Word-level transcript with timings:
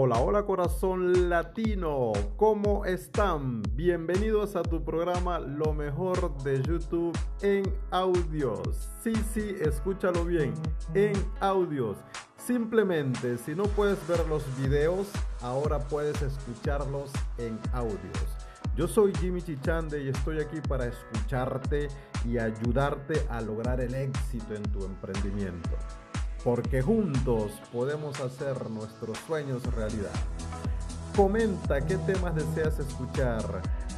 Hola, 0.00 0.20
hola 0.20 0.44
corazón 0.44 1.28
latino, 1.28 2.12
¿cómo 2.36 2.84
están? 2.84 3.62
Bienvenidos 3.72 4.54
a 4.54 4.62
tu 4.62 4.84
programa 4.84 5.40
Lo 5.40 5.74
mejor 5.74 6.40
de 6.44 6.62
YouTube 6.62 7.18
en 7.42 7.64
audios. 7.90 8.90
Sí, 9.02 9.12
sí, 9.34 9.56
escúchalo 9.60 10.24
bien, 10.24 10.54
en 10.94 11.14
audios. 11.40 11.96
Simplemente, 12.36 13.38
si 13.38 13.56
no 13.56 13.64
puedes 13.64 13.98
ver 14.06 14.24
los 14.28 14.44
videos, 14.56 15.08
ahora 15.42 15.80
puedes 15.80 16.22
escucharlos 16.22 17.10
en 17.36 17.58
audios. 17.72 18.28
Yo 18.76 18.86
soy 18.86 19.12
Jimmy 19.16 19.42
Chichande 19.42 20.04
y 20.04 20.10
estoy 20.10 20.38
aquí 20.38 20.60
para 20.68 20.86
escucharte 20.86 21.88
y 22.24 22.38
ayudarte 22.38 23.26
a 23.30 23.40
lograr 23.40 23.80
el 23.80 23.92
éxito 23.96 24.54
en 24.54 24.62
tu 24.62 24.84
emprendimiento 24.84 25.70
porque 26.48 26.80
juntos 26.80 27.52
podemos 27.70 28.18
hacer 28.20 28.70
nuestros 28.70 29.18
sueños 29.26 29.62
realidad. 29.74 30.14
Comenta 31.14 31.84
qué 31.84 31.98
temas 31.98 32.34
deseas 32.34 32.78
escuchar, 32.78 33.42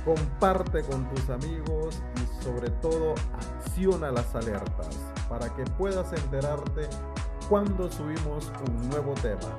comparte 0.04 0.82
con 0.82 1.08
tus 1.10 1.30
amigos 1.30 2.02
y 2.16 2.42
sobre 2.42 2.68
todo 2.82 3.14
acciona 3.34 4.10
las 4.10 4.34
alertas 4.34 4.98
para 5.28 5.54
que 5.54 5.62
puedas 5.78 6.12
enterarte 6.12 6.88
cuando 7.48 7.88
subimos 7.88 8.50
un 8.68 8.90
nuevo 8.90 9.14
tema. 9.22 9.54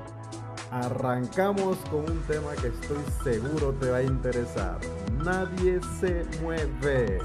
Arrancamos 0.72 1.78
con 1.90 2.12
un 2.12 2.22
tema 2.24 2.52
que 2.62 2.68
estoy 2.68 3.06
seguro 3.24 3.72
te 3.80 3.90
va 3.90 3.98
a 4.00 4.04
interesar. 4.04 4.80
Nadie 5.24 5.80
se 6.02 6.26
mueve. 6.42 7.20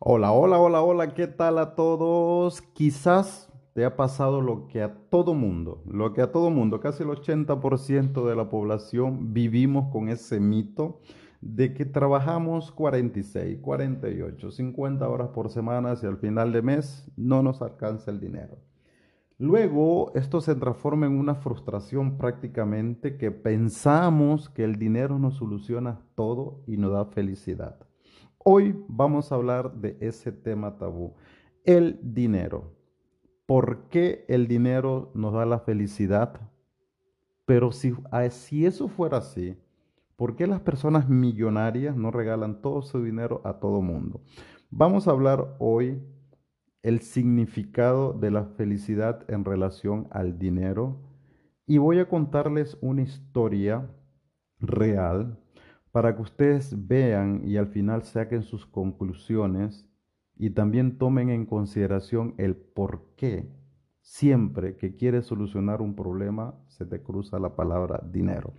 Hola, 0.00 0.30
hola, 0.30 0.60
hola, 0.60 0.80
hola, 0.80 1.12
¿qué 1.12 1.26
tal 1.26 1.58
a 1.58 1.74
todos? 1.74 2.62
Quizás 2.62 3.52
te 3.74 3.84
ha 3.84 3.96
pasado 3.96 4.40
lo 4.40 4.68
que 4.68 4.80
a 4.80 4.94
todo 5.10 5.34
mundo, 5.34 5.82
lo 5.86 6.12
que 6.12 6.22
a 6.22 6.30
todo 6.30 6.50
mundo, 6.50 6.78
casi 6.78 7.02
el 7.02 7.08
80% 7.08 8.24
de 8.24 8.36
la 8.36 8.48
población 8.48 9.34
vivimos 9.34 9.90
con 9.90 10.08
ese 10.08 10.38
mito 10.38 11.00
de 11.40 11.74
que 11.74 11.84
trabajamos 11.84 12.70
46, 12.70 13.58
48, 13.60 14.52
50 14.52 15.08
horas 15.08 15.30
por 15.30 15.50
semana 15.50 15.94
y 16.00 16.06
al 16.06 16.18
final 16.18 16.52
de 16.52 16.62
mes 16.62 17.10
no 17.16 17.42
nos 17.42 17.60
alcanza 17.60 18.12
el 18.12 18.20
dinero. 18.20 18.56
Luego 19.36 20.12
esto 20.14 20.40
se 20.40 20.54
transforma 20.54 21.06
en 21.06 21.18
una 21.18 21.34
frustración 21.34 22.18
prácticamente 22.18 23.16
que 23.16 23.32
pensamos 23.32 24.48
que 24.48 24.62
el 24.62 24.76
dinero 24.76 25.18
nos 25.18 25.38
soluciona 25.38 26.02
todo 26.14 26.62
y 26.68 26.76
nos 26.76 26.92
da 26.92 27.04
felicidad. 27.06 27.87
Hoy 28.50 28.82
vamos 28.88 29.30
a 29.30 29.34
hablar 29.34 29.74
de 29.74 29.98
ese 30.00 30.32
tema 30.32 30.78
tabú, 30.78 31.12
el 31.66 32.00
dinero. 32.02 32.72
¿Por 33.44 33.90
qué 33.90 34.24
el 34.26 34.48
dinero 34.48 35.10
nos 35.12 35.34
da 35.34 35.44
la 35.44 35.58
felicidad? 35.58 36.40
Pero 37.44 37.72
si, 37.72 37.92
ah, 38.10 38.26
si 38.30 38.64
eso 38.64 38.88
fuera 38.88 39.18
así, 39.18 39.54
¿por 40.16 40.34
qué 40.34 40.46
las 40.46 40.62
personas 40.62 41.10
millonarias 41.10 41.94
no 41.94 42.10
regalan 42.10 42.62
todo 42.62 42.80
su 42.80 43.02
dinero 43.02 43.42
a 43.44 43.60
todo 43.60 43.82
mundo? 43.82 44.22
Vamos 44.70 45.06
a 45.06 45.10
hablar 45.10 45.54
hoy 45.58 46.02
el 46.82 47.02
significado 47.02 48.14
de 48.14 48.30
la 48.30 48.44
felicidad 48.46 49.30
en 49.30 49.44
relación 49.44 50.08
al 50.10 50.38
dinero 50.38 51.02
y 51.66 51.76
voy 51.76 51.98
a 51.98 52.08
contarles 52.08 52.78
una 52.80 53.02
historia 53.02 53.90
real 54.58 55.38
para 55.92 56.14
que 56.14 56.22
ustedes 56.22 56.86
vean 56.86 57.42
y 57.44 57.56
al 57.56 57.68
final 57.68 58.02
saquen 58.02 58.42
sus 58.42 58.66
conclusiones 58.66 59.88
y 60.36 60.50
también 60.50 60.98
tomen 60.98 61.30
en 61.30 61.46
consideración 61.46 62.34
el 62.38 62.56
por 62.56 63.14
qué 63.16 63.48
siempre 64.00 64.76
que 64.76 64.96
quieres 64.96 65.26
solucionar 65.26 65.82
un 65.82 65.94
problema 65.94 66.54
se 66.68 66.86
te 66.86 67.02
cruza 67.02 67.38
la 67.38 67.54
palabra 67.56 68.02
dinero. 68.10 68.54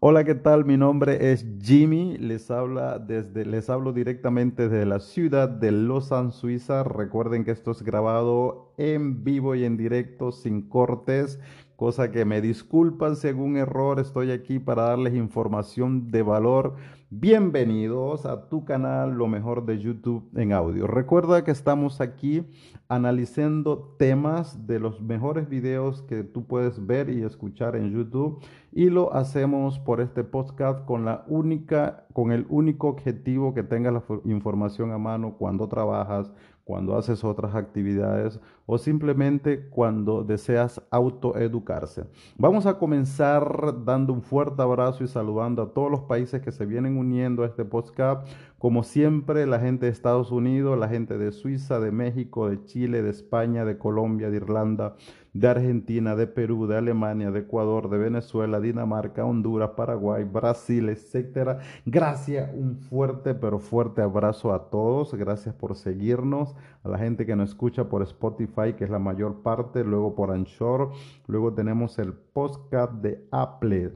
Hola, 0.00 0.24
¿qué 0.24 0.34
tal? 0.34 0.64
Mi 0.64 0.76
nombre 0.76 1.30
es 1.32 1.46
Jimmy. 1.60 2.18
Les 2.18 2.50
habla 2.50 2.98
desde 2.98 3.46
les 3.46 3.70
hablo 3.70 3.92
directamente 3.92 4.68
desde 4.68 4.84
la 4.84 4.98
ciudad 4.98 5.48
de 5.48 5.70
Lausanne, 5.70 6.32
Suiza. 6.32 6.82
Recuerden 6.82 7.44
que 7.44 7.52
esto 7.52 7.70
es 7.70 7.82
grabado 7.82 8.74
en 8.78 9.22
vivo 9.22 9.54
y 9.54 9.64
en 9.64 9.76
directo 9.76 10.32
sin 10.32 10.68
cortes 10.68 11.38
cosa 11.82 12.12
que 12.12 12.24
me 12.24 12.40
disculpan 12.40 13.16
si 13.16 13.26
algún 13.26 13.56
error, 13.56 13.98
estoy 13.98 14.30
aquí 14.30 14.60
para 14.60 14.84
darles 14.84 15.14
información 15.14 16.12
de 16.12 16.22
valor. 16.22 16.76
Bienvenidos 17.10 18.24
a 18.24 18.48
tu 18.48 18.64
canal 18.64 19.14
Lo 19.14 19.26
mejor 19.26 19.66
de 19.66 19.80
YouTube 19.80 20.30
en 20.36 20.52
audio. 20.52 20.86
Recuerda 20.86 21.42
que 21.42 21.50
estamos 21.50 22.00
aquí 22.00 22.46
analizando 22.86 23.96
temas 23.98 24.64
de 24.64 24.78
los 24.78 25.00
mejores 25.00 25.48
videos 25.48 26.02
que 26.02 26.22
tú 26.22 26.46
puedes 26.46 26.86
ver 26.86 27.10
y 27.10 27.24
escuchar 27.24 27.74
en 27.74 27.90
YouTube 27.90 28.38
y 28.70 28.88
lo 28.88 29.12
hacemos 29.12 29.80
por 29.80 30.00
este 30.00 30.22
podcast 30.22 30.84
con 30.84 31.04
la 31.04 31.24
única 31.26 32.06
con 32.12 32.30
el 32.30 32.46
único 32.48 32.86
objetivo 32.86 33.54
que 33.54 33.64
tengas 33.64 33.94
la 33.94 34.04
información 34.24 34.92
a 34.92 34.98
mano 34.98 35.34
cuando 35.36 35.66
trabajas, 35.68 36.30
cuando 36.62 36.96
haces 36.96 37.24
otras 37.24 37.56
actividades 37.56 38.38
o 38.66 38.78
simplemente 38.78 39.68
cuando 39.68 40.24
deseas 40.24 40.82
autoeducarse. 40.90 42.04
Vamos 42.36 42.66
a 42.66 42.78
comenzar 42.78 43.84
dando 43.84 44.12
un 44.12 44.22
fuerte 44.22 44.62
abrazo 44.62 45.04
y 45.04 45.08
saludando 45.08 45.62
a 45.62 45.72
todos 45.72 45.90
los 45.90 46.02
países 46.02 46.40
que 46.40 46.52
se 46.52 46.66
vienen 46.66 46.96
uniendo 46.96 47.42
a 47.42 47.46
este 47.46 47.64
podcast. 47.64 48.26
Como 48.58 48.84
siempre, 48.84 49.44
la 49.46 49.58
gente 49.58 49.86
de 49.86 49.92
Estados 49.92 50.30
Unidos, 50.30 50.78
la 50.78 50.88
gente 50.88 51.18
de 51.18 51.32
Suiza, 51.32 51.80
de 51.80 51.90
México, 51.90 52.48
de 52.48 52.64
Chile, 52.64 53.02
de 53.02 53.10
España, 53.10 53.64
de 53.64 53.76
Colombia, 53.76 54.30
de 54.30 54.36
Irlanda, 54.36 54.94
de 55.32 55.48
Argentina, 55.48 56.14
de 56.14 56.26
Perú, 56.26 56.66
de 56.66 56.76
Alemania, 56.76 57.30
de 57.30 57.40
Ecuador, 57.40 57.88
de 57.88 57.98
Venezuela, 57.98 58.60
Dinamarca, 58.60 59.24
Honduras, 59.24 59.70
Paraguay, 59.70 60.24
Brasil, 60.24 60.90
etcétera. 60.90 61.58
Gracias, 61.86 62.50
un 62.54 62.76
fuerte 62.76 63.34
pero 63.34 63.58
fuerte 63.58 64.02
abrazo 64.02 64.52
a 64.52 64.70
todos. 64.70 65.14
Gracias 65.14 65.54
por 65.54 65.74
seguirnos, 65.74 66.54
a 66.84 66.88
la 66.88 66.98
gente 66.98 67.24
que 67.24 67.34
nos 67.34 67.50
escucha 67.50 67.88
por 67.88 68.02
Spotify, 68.02 68.51
que 68.52 68.84
es 68.84 68.90
la 68.90 68.98
mayor 68.98 69.42
parte, 69.42 69.84
luego 69.84 70.14
por 70.14 70.30
Anchor, 70.30 70.92
luego 71.26 71.54
tenemos 71.54 71.98
el 71.98 72.12
podcast 72.12 72.92
de 72.94 73.26
Apple 73.30 73.92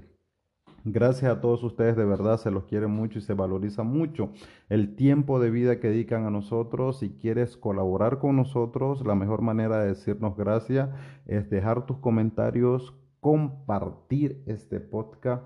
Gracias 0.89 1.33
a 1.33 1.41
todos 1.41 1.65
ustedes, 1.65 1.97
de 1.97 2.05
verdad 2.05 2.39
se 2.39 2.53
los 2.53 2.63
quiere 2.67 2.87
mucho 2.87 3.19
y 3.19 3.23
se 3.23 3.35
valoriza 3.35 3.83
mucho 3.83 4.31
el 4.69 4.95
tiempo 4.95 5.41
de 5.41 5.51
vida 5.51 5.81
que 5.81 5.89
dedican 5.89 6.27
a 6.27 6.31
nosotros. 6.31 7.01
Si 7.01 7.11
quieres 7.11 7.57
colaborar 7.57 8.21
con 8.21 8.37
nosotros, 8.37 9.05
la 9.05 9.17
mejor 9.17 9.43
manera 9.43 9.81
de 9.81 9.89
decirnos 9.89 10.37
gracias 10.37 10.91
es 11.27 11.51
dejar 11.51 11.87
tus 11.87 11.99
comentarios, 11.99 12.95
compartir 13.19 14.45
este 14.47 14.79
podcast 14.79 15.43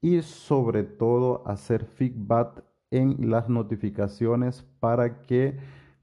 y 0.00 0.22
sobre 0.22 0.84
todo 0.84 1.46
hacer 1.46 1.84
feedback 1.84 2.64
en 2.90 3.28
las 3.28 3.50
notificaciones 3.50 4.62
para 4.80 5.20
que 5.20 5.58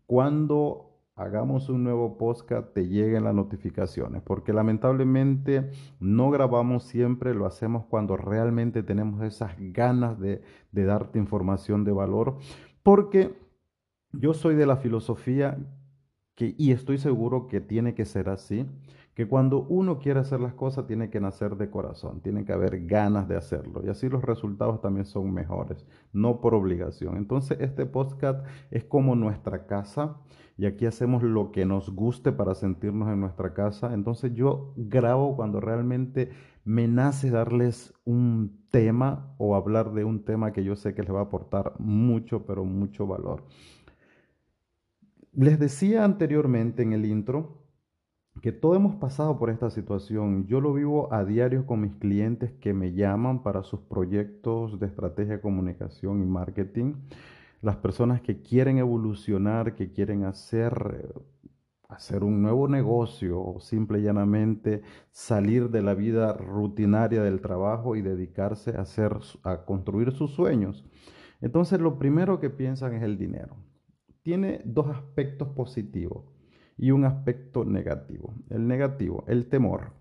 cuando 0.06 0.85
hagamos 1.16 1.70
un 1.70 1.84
nuevo 1.84 2.18
podcast, 2.18 2.74
te 2.74 2.88
lleguen 2.88 3.24
las 3.24 3.34
notificaciones, 3.34 4.22
porque 4.22 4.52
lamentablemente 4.52 5.72
no 6.00 6.30
grabamos 6.30 6.84
siempre, 6.84 7.34
lo 7.34 7.46
hacemos 7.46 7.86
cuando 7.86 8.18
realmente 8.18 8.84
tenemos 8.84 9.24
esas 9.24 9.56
ganas 9.58 10.20
de, 10.20 10.42
darte 10.72 11.18
información 11.18 11.86
de 11.86 11.94
valor, 11.94 12.38
porque 12.84 13.34
yo 14.12 14.34
soy 14.34 14.56
de 14.56 14.66
la 14.66 14.76
filosofía 14.76 15.58
que, 16.36 16.54
y 16.58 16.72
estoy 16.72 16.98
seguro 16.98 17.48
que 17.48 17.62
tiene 17.62 17.96
que 17.96 18.04
ser 18.04 18.28
así, 18.28 18.66
que 19.14 19.30
cuando 19.30 19.66
uno 19.70 20.00
quiere 20.00 20.20
hacer 20.20 20.42
las 20.42 20.54
cosas 20.54 20.86
tiene 20.86 21.10
que 21.10 21.22
nacer 21.22 21.56
de 21.56 21.70
corazón, 21.70 22.20
tiene 22.20 22.44
que 22.44 22.52
haber 22.52 22.86
ganas 22.86 23.30
de 23.30 23.38
hacerlo 23.38 23.82
y 23.86 23.88
así 23.88 24.10
los 24.10 24.22
resultados 24.22 24.82
también 24.82 25.06
son 25.06 25.34
mejores, 25.34 25.86
no 26.12 26.42
por 26.42 26.54
obligación. 26.54 27.16
Entonces 27.16 27.58
este 27.62 27.86
podcast 27.86 28.46
es 28.72 28.84
como 28.84 29.16
nuestra 29.16 29.68
casa 29.68 30.18
y 30.58 30.66
aquí 30.66 30.86
hacemos 30.86 31.22
lo 31.22 31.52
que 31.52 31.66
nos 31.66 31.90
guste 31.90 32.32
para 32.32 32.56
sentirnos 32.56 33.10
en 33.10 33.20
nuestra 33.20 33.54
casa. 33.54 33.94
Entonces 33.94 34.34
yo 34.34 34.74
grabo 34.78 35.36
cuando 35.36 35.60
realmente 35.60 36.30
me 36.64 36.88
nace 36.88 37.30
darles 37.30 37.94
un 38.06 38.66
tema 38.72 39.36
o 39.38 39.56
hablar 39.56 39.94
de 39.94 40.06
un 40.06 40.24
tema 40.24 40.54
que 40.54 40.64
yo 40.64 40.76
sé 40.76 40.94
que 40.94 41.04
les 41.04 41.14
va 41.14 41.20
a 41.20 41.24
aportar 41.24 41.74
mucho, 41.80 42.46
pero 42.46 42.64
mucho 42.64 43.06
valor. 43.06 43.44
Les 45.34 45.60
decía 45.60 46.06
anteriormente 46.06 46.82
en 46.84 46.94
el 46.94 47.06
intro 47.06 47.66
que 48.42 48.54
todos 48.54 48.78
hemos 48.78 48.96
pasado 48.96 49.38
por 49.38 49.50
esta 49.50 49.70
situación. 49.70 50.48
Yo 50.48 50.62
lo 50.62 50.74
vivo 50.74 51.14
a 51.14 51.26
diario 51.26 51.66
con 51.66 51.82
mis 51.82 51.96
clientes 51.96 52.52
que 52.62 52.74
me 52.74 52.94
llaman 52.94 53.44
para 53.44 53.64
sus 53.64 53.82
proyectos 53.82 54.80
de 54.80 54.88
estrategia, 54.88 55.42
comunicación 55.42 56.22
y 56.22 56.26
marketing. 56.26 56.94
Las 57.66 57.78
personas 57.78 58.22
que 58.22 58.44
quieren 58.44 58.78
evolucionar, 58.78 59.74
que 59.74 59.92
quieren 59.92 60.24
hacer, 60.24 61.16
hacer 61.90 62.24
un 62.24 62.44
nuevo 62.44 62.68
negocio 62.68 63.42
o 63.42 63.60
simple 63.60 63.98
y 63.98 64.04
llanamente 64.04 64.84
salir 65.10 65.72
de 65.72 65.82
la 65.82 65.96
vida 65.96 66.34
rutinaria 66.34 67.24
del 67.24 67.42
trabajo 67.42 67.96
y 67.96 68.04
dedicarse 68.04 68.78
a, 68.78 68.82
hacer, 68.82 69.18
a 69.42 69.66
construir 69.66 70.12
sus 70.12 70.30
sueños. 70.36 70.86
Entonces 71.42 71.82
lo 71.82 71.98
primero 71.98 72.40
que 72.40 72.52
piensan 72.52 72.94
es 72.94 73.02
el 73.02 73.18
dinero. 73.18 73.58
Tiene 74.22 74.62
dos 74.64 74.86
aspectos 74.96 75.48
positivos 75.48 76.24
y 76.78 76.92
un 76.92 77.04
aspecto 77.04 77.66
negativo. 77.66 78.36
El 78.52 78.68
negativo, 78.68 79.24
el 79.28 79.48
temor. 79.48 79.94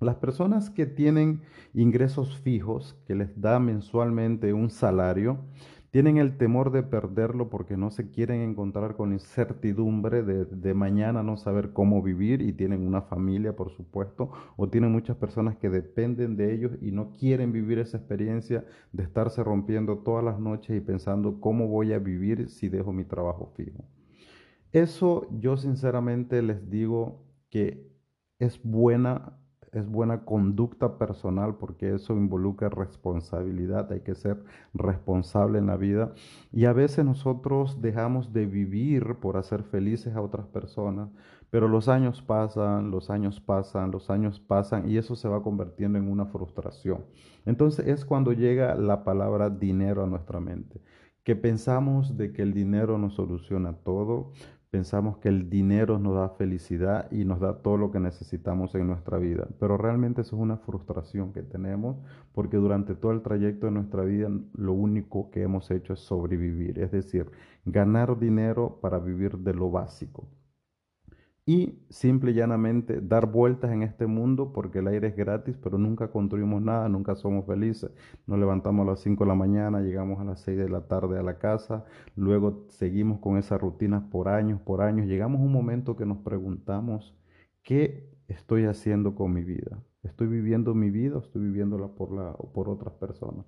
Las 0.00 0.14
personas 0.14 0.70
que 0.70 0.86
tienen 0.86 1.42
ingresos 1.74 2.38
fijos, 2.38 2.94
que 3.08 3.16
les 3.16 3.40
da 3.40 3.58
mensualmente 3.58 4.52
un 4.52 4.70
salario, 4.70 5.40
tienen 5.90 6.18
el 6.18 6.36
temor 6.36 6.70
de 6.70 6.82
perderlo 6.82 7.48
porque 7.48 7.76
no 7.76 7.90
se 7.90 8.10
quieren 8.10 8.42
encontrar 8.42 8.96
con 8.96 9.12
incertidumbre 9.12 10.22
de, 10.22 10.44
de, 10.44 10.74
mañana 10.74 11.22
no 11.22 11.36
saber 11.36 11.72
cómo 11.72 12.02
vivir 12.02 12.42
y 12.42 12.52
tienen 12.52 12.86
una 12.86 13.02
familia, 13.02 13.56
por 13.56 13.70
supuesto, 13.70 14.30
o 14.56 14.68
tienen 14.68 14.92
muchas 14.92 15.16
personas 15.16 15.56
que 15.56 15.70
dependen 15.70 16.36
de 16.36 16.52
ellos 16.52 16.72
y 16.82 16.92
no 16.92 17.12
quieren 17.12 17.52
vivir 17.52 17.78
esa 17.78 17.96
experiencia 17.96 18.64
de 18.92 19.02
estarse 19.02 19.42
rompiendo 19.42 19.98
todas 19.98 20.24
las 20.24 20.38
noches 20.38 20.76
y 20.76 20.80
pensando 20.80 21.40
cómo 21.40 21.68
voy 21.68 21.92
a 21.92 21.98
vivir 21.98 22.48
si 22.50 22.68
dejo 22.68 22.92
mi 22.92 23.04
trabajo 23.04 23.52
fijo. 23.56 23.84
Eso 24.72 25.26
yo 25.40 25.56
sinceramente 25.56 26.42
les 26.42 26.68
digo 26.68 27.24
que 27.48 27.88
es 28.38 28.60
buena 28.62 29.38
es 29.78 29.88
buena 29.88 30.24
conducta 30.24 30.98
personal 30.98 31.56
porque 31.56 31.94
eso 31.94 32.14
involucra 32.14 32.68
responsabilidad, 32.68 33.90
hay 33.92 34.00
que 34.00 34.14
ser 34.14 34.42
responsable 34.74 35.58
en 35.58 35.66
la 35.66 35.76
vida 35.76 36.12
y 36.52 36.66
a 36.66 36.72
veces 36.72 37.04
nosotros 37.04 37.80
dejamos 37.80 38.32
de 38.32 38.46
vivir 38.46 39.16
por 39.16 39.36
hacer 39.36 39.62
felices 39.62 40.14
a 40.14 40.22
otras 40.22 40.46
personas, 40.46 41.10
pero 41.50 41.68
los 41.68 41.88
años 41.88 42.22
pasan, 42.22 42.90
los 42.90 43.10
años 43.10 43.40
pasan, 43.40 43.90
los 43.90 44.10
años 44.10 44.40
pasan 44.40 44.88
y 44.88 44.98
eso 44.98 45.16
se 45.16 45.28
va 45.28 45.42
convirtiendo 45.42 45.98
en 45.98 46.10
una 46.10 46.26
frustración. 46.26 47.04
Entonces 47.46 47.86
es 47.86 48.04
cuando 48.04 48.32
llega 48.32 48.74
la 48.74 49.04
palabra 49.04 49.48
dinero 49.48 50.04
a 50.04 50.06
nuestra 50.06 50.40
mente, 50.40 50.80
que 51.24 51.36
pensamos 51.36 52.16
de 52.16 52.32
que 52.32 52.42
el 52.42 52.54
dinero 52.54 52.98
nos 52.98 53.14
soluciona 53.14 53.74
todo, 53.74 54.32
Pensamos 54.70 55.16
que 55.16 55.28
el 55.30 55.48
dinero 55.48 55.98
nos 55.98 56.14
da 56.14 56.28
felicidad 56.28 57.10
y 57.10 57.24
nos 57.24 57.40
da 57.40 57.62
todo 57.62 57.78
lo 57.78 57.90
que 57.90 58.00
necesitamos 58.00 58.74
en 58.74 58.86
nuestra 58.86 59.16
vida, 59.16 59.48
pero 59.58 59.78
realmente 59.78 60.20
eso 60.20 60.36
es 60.36 60.42
una 60.42 60.58
frustración 60.58 61.32
que 61.32 61.42
tenemos 61.42 61.96
porque 62.32 62.58
durante 62.58 62.94
todo 62.94 63.12
el 63.12 63.22
trayecto 63.22 63.66
de 63.66 63.72
nuestra 63.72 64.04
vida 64.04 64.28
lo 64.52 64.72
único 64.74 65.30
que 65.30 65.42
hemos 65.42 65.70
hecho 65.70 65.94
es 65.94 66.00
sobrevivir, 66.00 66.78
es 66.80 66.92
decir, 66.92 67.30
ganar 67.64 68.18
dinero 68.18 68.78
para 68.82 68.98
vivir 68.98 69.38
de 69.38 69.54
lo 69.54 69.70
básico 69.70 70.28
y 71.48 71.78
simple 71.88 72.32
y 72.32 72.34
llanamente 72.34 73.00
dar 73.00 73.32
vueltas 73.32 73.72
en 73.72 73.82
este 73.82 74.06
mundo 74.06 74.52
porque 74.52 74.80
el 74.80 74.88
aire 74.88 75.08
es 75.08 75.16
gratis, 75.16 75.56
pero 75.56 75.78
nunca 75.78 76.08
construimos 76.08 76.60
nada, 76.60 76.90
nunca 76.90 77.14
somos 77.14 77.46
felices. 77.46 77.90
Nos 78.26 78.38
levantamos 78.38 78.86
a 78.86 78.90
las 78.90 79.00
5 79.00 79.24
de 79.24 79.28
la 79.28 79.34
mañana, 79.34 79.80
llegamos 79.80 80.20
a 80.20 80.24
las 80.24 80.42
6 80.42 80.58
de 80.58 80.68
la 80.68 80.82
tarde 80.82 81.18
a 81.18 81.22
la 81.22 81.38
casa, 81.38 81.86
luego 82.16 82.66
seguimos 82.68 83.20
con 83.20 83.38
esas 83.38 83.58
rutinas 83.62 84.02
por 84.10 84.28
años, 84.28 84.60
por 84.60 84.82
años. 84.82 85.06
Llegamos 85.06 85.40
a 85.40 85.44
un 85.44 85.52
momento 85.52 85.96
que 85.96 86.04
nos 86.04 86.18
preguntamos, 86.18 87.16
¿qué 87.62 88.10
estoy 88.28 88.66
haciendo 88.66 89.14
con 89.14 89.32
mi 89.32 89.42
vida? 89.42 89.82
¿Estoy 90.02 90.26
viviendo 90.26 90.74
mi 90.74 90.90
vida 90.90 91.16
o 91.16 91.20
estoy 91.20 91.40
viviéndola 91.40 91.88
por, 91.88 92.12
la, 92.12 92.34
por 92.34 92.68
otras 92.68 92.92
personas? 92.92 93.46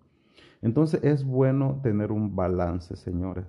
Entonces 0.63 1.05
es 1.05 1.23
bueno 1.23 1.81
tener 1.83 2.13
un 2.13 2.35
balance, 2.35 2.97
señores. 2.97 3.45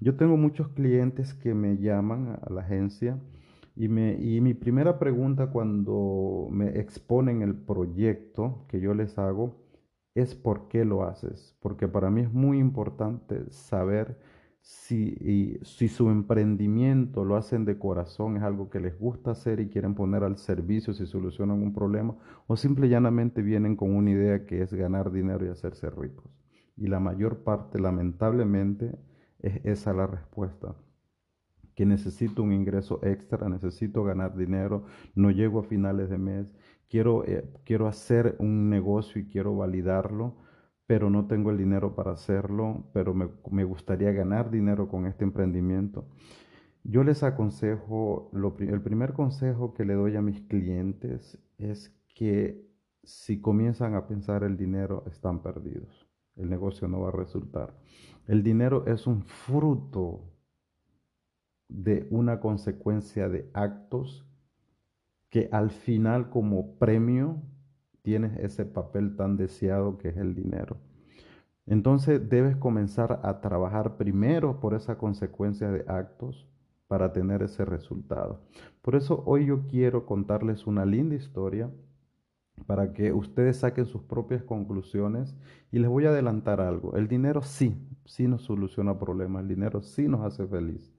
Yo 0.00 0.16
tengo 0.16 0.36
muchos 0.36 0.66
clientes 0.70 1.34
que 1.34 1.54
me 1.54 1.76
llaman 1.76 2.40
a 2.42 2.52
la 2.52 2.62
agencia 2.62 3.16
y, 3.74 3.88
me, 3.88 4.14
y 4.20 4.40
mi 4.40 4.54
primera 4.54 4.98
pregunta 4.98 5.48
cuando 5.50 6.48
me 6.50 6.78
exponen 6.78 7.42
el 7.42 7.54
proyecto 7.54 8.66
que 8.68 8.80
yo 8.80 8.94
les 8.94 9.18
hago 9.18 9.62
es 10.14 10.34
por 10.34 10.68
qué 10.68 10.84
lo 10.84 11.04
haces. 11.04 11.56
Porque 11.60 11.88
para 11.88 12.10
mí 12.10 12.22
es 12.22 12.32
muy 12.32 12.58
importante 12.58 13.50
saber 13.50 14.18
si, 14.60 15.58
si 15.62 15.88
su 15.88 16.10
emprendimiento 16.10 17.24
lo 17.24 17.36
hacen 17.36 17.64
de 17.64 17.78
corazón, 17.78 18.36
es 18.36 18.42
algo 18.42 18.70
que 18.70 18.80
les 18.80 18.98
gusta 18.98 19.32
hacer 19.32 19.60
y 19.60 19.68
quieren 19.68 19.94
poner 19.94 20.22
al 20.22 20.36
servicio 20.38 20.92
si 20.94 21.06
solucionan 21.06 21.62
un 21.62 21.72
problema, 21.72 22.16
o 22.46 22.56
simple 22.56 22.86
y 22.86 22.90
llanamente 22.90 23.42
vienen 23.42 23.76
con 23.76 23.94
una 23.94 24.10
idea 24.10 24.46
que 24.46 24.62
es 24.62 24.72
ganar 24.74 25.10
dinero 25.12 25.46
y 25.46 25.48
hacerse 25.48 25.90
ricos. 25.90 26.30
Y 26.76 26.86
la 26.88 27.00
mayor 27.00 27.42
parte, 27.44 27.80
lamentablemente, 27.80 28.98
es 29.40 29.60
esa 29.64 29.92
la 29.92 30.06
respuesta 30.06 30.76
que 31.74 31.86
necesito 31.86 32.42
un 32.42 32.52
ingreso 32.52 33.00
extra, 33.02 33.48
necesito 33.48 34.04
ganar 34.04 34.36
dinero, 34.36 34.84
no 35.14 35.30
llego 35.30 35.60
a 35.60 35.64
finales 35.64 36.10
de 36.10 36.18
mes, 36.18 36.46
quiero, 36.88 37.24
eh, 37.24 37.48
quiero 37.64 37.86
hacer 37.86 38.36
un 38.38 38.68
negocio 38.68 39.20
y 39.20 39.26
quiero 39.26 39.56
validarlo, 39.56 40.36
pero 40.86 41.08
no 41.10 41.26
tengo 41.26 41.50
el 41.50 41.58
dinero 41.58 41.94
para 41.94 42.12
hacerlo, 42.12 42.90
pero 42.92 43.14
me, 43.14 43.28
me 43.50 43.64
gustaría 43.64 44.12
ganar 44.12 44.50
dinero 44.50 44.88
con 44.88 45.06
este 45.06 45.24
emprendimiento. 45.24 46.06
Yo 46.84 47.04
les 47.04 47.22
aconsejo, 47.22 48.30
el 48.58 48.82
primer 48.82 49.12
consejo 49.12 49.72
que 49.72 49.84
le 49.84 49.94
doy 49.94 50.16
a 50.16 50.22
mis 50.22 50.40
clientes 50.42 51.38
es 51.56 51.96
que 52.14 52.66
si 53.04 53.40
comienzan 53.40 53.94
a 53.94 54.06
pensar 54.06 54.42
el 54.44 54.56
dinero, 54.56 55.04
están 55.06 55.42
perdidos. 55.42 56.08
El 56.36 56.50
negocio 56.50 56.88
no 56.88 57.00
va 57.00 57.08
a 57.08 57.12
resultar. 57.12 57.74
El 58.26 58.42
dinero 58.42 58.86
es 58.86 59.06
un 59.06 59.22
fruto 59.22 60.31
de 61.72 62.06
una 62.10 62.40
consecuencia 62.40 63.28
de 63.28 63.48
actos 63.54 64.26
que 65.30 65.48
al 65.52 65.70
final 65.70 66.28
como 66.28 66.74
premio 66.76 67.42
tienes 68.02 68.36
ese 68.38 68.66
papel 68.66 69.16
tan 69.16 69.36
deseado 69.36 69.96
que 69.96 70.08
es 70.08 70.16
el 70.16 70.34
dinero. 70.34 70.76
Entonces 71.66 72.28
debes 72.28 72.56
comenzar 72.56 73.20
a 73.22 73.40
trabajar 73.40 73.96
primero 73.96 74.60
por 74.60 74.74
esa 74.74 74.98
consecuencia 74.98 75.70
de 75.70 75.84
actos 75.86 76.46
para 76.88 77.12
tener 77.12 77.42
ese 77.42 77.64
resultado. 77.64 78.42
Por 78.82 78.94
eso 78.94 79.22
hoy 79.24 79.46
yo 79.46 79.66
quiero 79.66 80.04
contarles 80.04 80.66
una 80.66 80.84
linda 80.84 81.14
historia 81.14 81.70
para 82.66 82.92
que 82.92 83.12
ustedes 83.12 83.58
saquen 83.58 83.86
sus 83.86 84.02
propias 84.02 84.42
conclusiones 84.42 85.34
y 85.70 85.78
les 85.78 85.88
voy 85.88 86.04
a 86.04 86.10
adelantar 86.10 86.60
algo. 86.60 86.94
El 86.96 87.08
dinero 87.08 87.40
sí, 87.40 87.74
sí 88.04 88.28
nos 88.28 88.42
soluciona 88.42 88.98
problemas, 88.98 89.42
el 89.42 89.48
dinero 89.48 89.80
sí 89.80 90.08
nos 90.08 90.20
hace 90.20 90.46
feliz. 90.46 90.92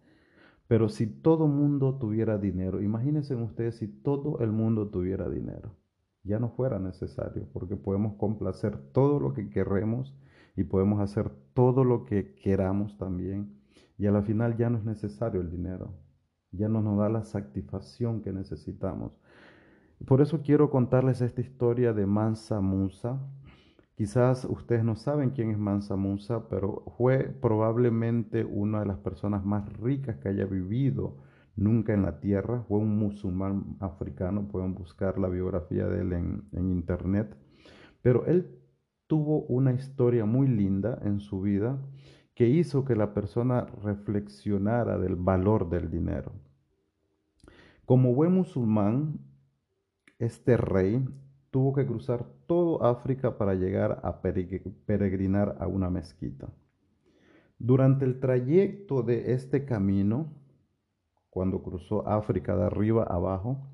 Pero 0.68 0.90
si 0.90 1.08
todo 1.08 1.48
mundo 1.48 1.98
tuviera 2.00 2.38
dinero, 2.38 2.82
imagínense 2.82 3.36
ustedes 3.36 3.76
si 3.76 3.88
todo 3.88 4.40
el 4.40 4.52
mundo 4.52 4.90
tuviera 4.90 5.30
dinero, 5.30 5.76
ya 6.24 6.40
no 6.40 6.50
fuera 6.50 6.80
necesario, 6.80 7.48
porque 7.52 7.76
podemos 7.76 8.16
complacer 8.16 8.78
todo 8.94 9.20
lo 9.20 9.34
que 9.34 9.50
queremos 9.50 10.16
y 10.56 10.64
podemos 10.64 11.02
hacer 11.02 11.30
todo 11.54 11.84
lo 11.84 12.06
que 12.06 12.36
queramos 12.36 12.98
también. 12.98 13.60
Y 13.98 14.08
a 14.08 14.12
la 14.12 14.22
final 14.22 14.58
ya 14.58 14.70
no 14.70 14.78
es 14.78 14.86
necesario 14.86 15.42
el 15.42 15.52
dinero, 15.52 15.94
ya 16.52 16.70
no 16.70 16.82
nos 16.82 16.98
da 16.98 17.10
la 17.10 17.24
satisfacción 17.24 18.22
que 18.22 18.32
necesitamos. 18.32 19.12
Por 20.06 20.22
eso 20.22 20.42
quiero 20.42 20.70
contarles 20.70 21.22
esta 21.22 21.42
historia 21.42 21.94
de 21.94 22.06
Mansa 22.06 22.60
Musa, 22.62 23.22
Quizás 23.96 24.46
ustedes 24.46 24.84
no 24.84 24.96
saben 24.96 25.30
quién 25.30 25.52
es 25.52 25.58
Mansa 25.58 25.96
Musa, 25.96 26.50
pero 26.50 26.84
fue 26.98 27.26
probablemente 27.26 28.44
una 28.44 28.80
de 28.80 28.88
las 28.88 28.98
personas 28.98 29.46
más 29.46 29.72
ricas 29.78 30.18
que 30.18 30.30
haya 30.30 30.46
vivido 30.46 31.18
nunca 31.56 31.94
en 31.94 32.02
la 32.02 32.20
tierra. 32.20 32.64
Fue 32.68 32.80
un 32.80 32.98
musulmán 32.98 33.78
africano, 33.80 34.48
pueden 34.48 34.74
buscar 34.74 35.20
la 35.20 35.30
biografía 35.30 35.88
de 35.88 36.02
él 36.02 36.14
en, 36.14 36.44
en 36.54 36.72
internet. 36.72 37.38
Pero 38.02 38.26
él 38.26 38.60
tuvo 39.06 39.42
una 39.44 39.74
historia 39.74 40.26
muy 40.26 40.48
linda 40.48 41.00
en 41.04 41.20
su 41.20 41.42
vida 41.42 41.78
que 42.34 42.50
hizo 42.50 42.84
que 42.86 42.96
la 42.96 43.14
persona 43.14 43.68
reflexionara 43.84 44.98
del 44.98 45.16
valor 45.16 45.70
del 45.70 45.92
dinero. 45.92 46.32
Como 47.86 48.16
buen 48.16 48.34
musulmán, 48.34 49.20
este 50.18 50.58
rey 50.58 51.08
tuvo 51.52 51.74
que 51.74 51.86
cruzar 51.86 52.26
todo 52.46 52.84
África 52.84 53.38
para 53.38 53.54
llegar 53.56 54.00
a 54.04 54.22
peregrinar 54.22 55.58
a 55.60 55.68
una 55.68 55.90
mezquita. 55.90 56.50
Durante 57.60 58.06
el 58.06 58.20
trayecto 58.20 59.04
de 59.04 59.34
este 59.34 59.66
camino, 59.66 60.34
cuando 61.30 61.64
cruzó 61.64 62.08
África 62.08 62.56
de 62.56 62.66
arriba 62.66 63.04
abajo, 63.04 63.70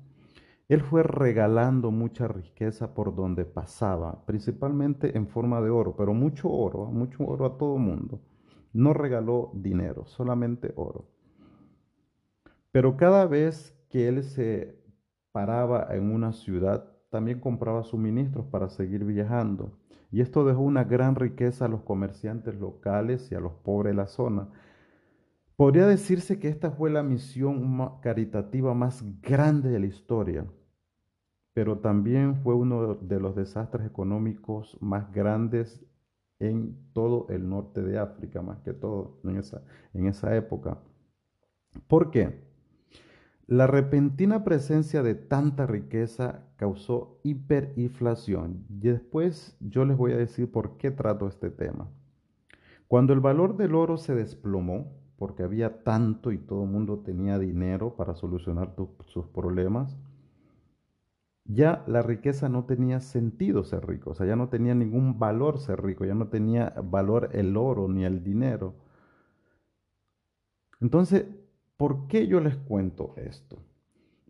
él 0.68 0.82
fue 0.82 1.02
regalando 1.02 1.90
mucha 1.90 2.28
riqueza 2.28 2.94
por 2.94 3.16
donde 3.16 3.44
pasaba, 3.44 4.24
principalmente 4.24 5.16
en 5.18 5.26
forma 5.26 5.60
de 5.60 5.70
oro, 5.70 5.96
pero 5.96 6.14
mucho 6.14 6.48
oro, 6.48 6.86
mucho 6.86 7.24
oro 7.24 7.44
a 7.44 7.58
todo 7.58 7.76
mundo. 7.76 8.20
No 8.72 8.94
regaló 8.94 9.50
dinero, 9.52 10.06
solamente 10.06 10.72
oro. 10.76 11.08
Pero 12.70 12.96
cada 12.96 13.26
vez 13.26 13.76
que 13.88 14.06
él 14.06 14.22
se 14.22 14.80
paraba 15.32 15.88
en 15.90 16.12
una 16.12 16.32
ciudad, 16.32 16.89
también 17.10 17.40
compraba 17.40 17.82
suministros 17.82 18.46
para 18.46 18.70
seguir 18.70 19.04
viajando. 19.04 19.72
Y 20.12 20.20
esto 20.20 20.44
dejó 20.44 20.60
una 20.60 20.84
gran 20.84 21.14
riqueza 21.16 21.66
a 21.66 21.68
los 21.68 21.82
comerciantes 21.82 22.58
locales 22.58 23.30
y 23.30 23.34
a 23.34 23.40
los 23.40 23.52
pobres 23.52 23.92
de 23.92 23.96
la 23.96 24.06
zona. 24.06 24.48
Podría 25.56 25.86
decirse 25.86 26.38
que 26.38 26.48
esta 26.48 26.70
fue 26.70 26.90
la 26.90 27.02
misión 27.02 28.00
caritativa 28.00 28.72
más 28.74 29.04
grande 29.20 29.68
de 29.68 29.78
la 29.78 29.86
historia, 29.86 30.46
pero 31.52 31.78
también 31.78 32.36
fue 32.36 32.54
uno 32.54 32.94
de 32.94 33.20
los 33.20 33.36
desastres 33.36 33.86
económicos 33.86 34.78
más 34.80 35.12
grandes 35.12 35.84
en 36.38 36.90
todo 36.94 37.26
el 37.28 37.48
norte 37.48 37.82
de 37.82 37.98
África, 37.98 38.40
más 38.40 38.60
que 38.60 38.72
todo 38.72 39.20
en 39.24 39.36
esa, 39.36 39.62
en 39.92 40.06
esa 40.06 40.34
época. 40.34 40.78
¿Por 41.86 42.10
qué? 42.10 42.49
La 43.50 43.66
repentina 43.66 44.44
presencia 44.44 45.02
de 45.02 45.16
tanta 45.16 45.66
riqueza 45.66 46.44
causó 46.54 47.18
hiperinflación 47.24 48.64
y 48.68 48.78
después 48.90 49.56
yo 49.58 49.84
les 49.84 49.96
voy 49.96 50.12
a 50.12 50.16
decir 50.16 50.52
por 50.52 50.76
qué 50.76 50.92
trato 50.92 51.26
este 51.26 51.50
tema. 51.50 51.88
Cuando 52.86 53.12
el 53.12 53.18
valor 53.18 53.56
del 53.56 53.74
oro 53.74 53.96
se 53.96 54.14
desplomó, 54.14 54.92
porque 55.16 55.42
había 55.42 55.82
tanto 55.82 56.30
y 56.30 56.38
todo 56.38 56.62
el 56.62 56.70
mundo 56.70 57.00
tenía 57.00 57.40
dinero 57.40 57.96
para 57.96 58.14
solucionar 58.14 58.76
sus 59.06 59.26
problemas, 59.26 59.98
ya 61.44 61.82
la 61.88 62.02
riqueza 62.02 62.48
no 62.48 62.66
tenía 62.66 63.00
sentido 63.00 63.64
ser 63.64 63.84
rico, 63.84 64.10
o 64.10 64.14
sea, 64.14 64.26
ya 64.26 64.36
no 64.36 64.48
tenía 64.48 64.76
ningún 64.76 65.18
valor 65.18 65.58
ser 65.58 65.82
rico, 65.82 66.04
ya 66.04 66.14
no 66.14 66.28
tenía 66.28 66.72
valor 66.84 67.30
el 67.32 67.56
oro 67.56 67.88
ni 67.88 68.04
el 68.04 68.22
dinero. 68.22 68.76
Entonces, 70.80 71.26
¿por 71.80 72.08
qué 72.08 72.26
yo 72.26 72.40
les 72.40 72.56
cuento 72.56 73.14
esto? 73.16 73.56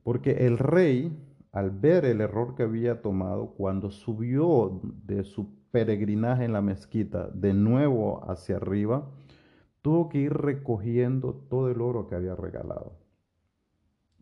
Porque 0.05 0.47
el 0.47 0.57
rey, 0.57 1.21
al 1.51 1.73
ver 1.73 2.05
el 2.05 2.21
error 2.21 2.55
que 2.55 2.63
había 2.63 3.03
tomado, 3.03 3.55
cuando 3.57 3.91
subió 3.91 4.81
de 5.05 5.25
su 5.25 5.49
peregrinaje 5.73 6.45
en 6.45 6.53
la 6.53 6.63
mezquita 6.63 7.29
de 7.35 7.53
nuevo 7.53 8.23
hacia 8.31 8.55
arriba, 8.55 9.11
tuvo 9.83 10.09
que 10.09 10.19
ir 10.19 10.33
recogiendo 10.33 11.35
todo 11.51 11.69
el 11.69 11.81
oro 11.81 12.07
que 12.07 12.15
había 12.15 12.37
regalado. 12.37 12.93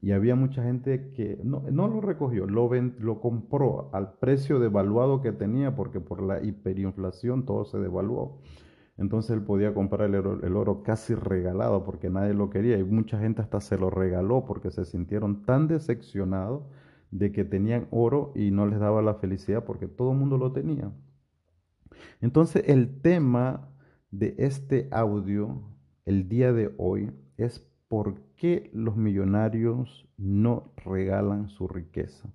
Y 0.00 0.12
había 0.12 0.34
mucha 0.34 0.62
gente 0.62 1.12
que 1.12 1.38
no, 1.44 1.60
lo 1.68 2.00
recogió, 2.00 2.46
lo, 2.46 2.70
lo 2.72 3.20
compró 3.20 3.90
al 3.92 4.14
precio 4.14 4.58
devaluado 4.58 5.20
que 5.20 5.32
tenía, 5.32 5.76
porque 5.76 6.00
por 6.00 6.22
la 6.22 6.42
hiperinflación 6.42 7.44
todo 7.44 7.66
se 7.66 7.78
devaluó. 7.78 8.40
Entonces 8.98 9.30
él 9.30 9.42
podía 9.42 9.72
comprar 9.72 10.10
el 10.12 10.56
oro, 10.56 10.82
casi 10.82 11.14
regalado 11.14 11.84
porque 11.84 12.10
nadie 12.10 12.34
lo 12.34 12.50
quería 12.50 12.78
y 12.78 12.84
mucha 12.84 13.18
gente 13.18 13.40
hasta 13.40 13.60
se 13.60 13.78
lo 13.78 13.90
regaló 13.90 14.44
porque 14.44 14.72
se 14.72 14.84
sintieron 14.84 15.44
tan 15.44 15.68
decepcionados 15.68 16.64
de 17.12 17.30
que 17.30 17.44
tenían 17.44 17.86
oro 17.90 18.32
y 18.34 18.50
no 18.50 18.66
les 18.66 18.80
daba 18.80 19.00
la 19.00 19.14
felicidad 19.14 19.64
porque 19.64 19.86
todo 19.86 20.10
el 20.12 20.18
mundo 20.18 20.36
lo 20.36 20.52
tenía. 20.52 20.90
Entonces 22.20 22.64
el 22.66 23.00
tema 23.00 23.68
de 24.10 24.34
este 24.36 24.88
audio 24.90 25.62
el 26.04 26.28
día 26.28 26.52
de 26.52 26.74
hoy 26.76 27.12
es 27.36 27.60
por 27.86 28.20
qué 28.34 28.70
los 28.72 28.96
millonarios 28.96 30.08
no 30.16 30.72
regalan 30.84 31.48
su 31.48 31.68
riqueza. 31.68 32.28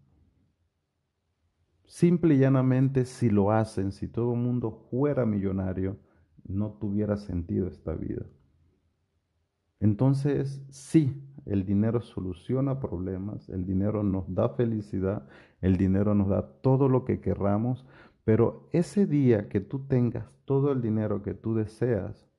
Simple 1.85 2.35
y 2.35 2.39
llanamente, 2.39 3.05
si 3.05 3.29
lo 3.29 3.51
hacen, 3.51 3.91
si 3.91 4.07
todo 4.07 4.33
el 4.33 4.39
mundo 4.39 4.71
fuera 4.89 5.25
millonario, 5.25 5.97
no 6.45 6.71
tuviera 6.73 7.17
sentido 7.17 7.67
esta 7.67 7.93
vida. 7.93 8.25
Entonces, 9.79 10.63
sí, 10.69 11.21
el 11.45 11.65
dinero 11.65 12.01
soluciona 12.01 12.79
problemas, 12.79 13.49
el 13.49 13.65
dinero 13.65 14.03
nos 14.03 14.33
da 14.33 14.49
felicidad, 14.49 15.27
el 15.61 15.77
dinero 15.77 16.15
nos 16.15 16.29
da 16.29 16.47
todo 16.61 16.87
lo 16.87 17.03
que 17.05 17.19
querramos, 17.19 17.85
pero 18.23 18.69
ese 18.71 19.05
día 19.05 19.49
que 19.49 19.59
tú 19.59 19.79
tengas 19.87 20.25
todo 20.45 20.71
el 20.71 20.81
dinero 20.81 21.21
que 21.21 21.33
tú 21.33 21.55
deseas, 21.55 22.29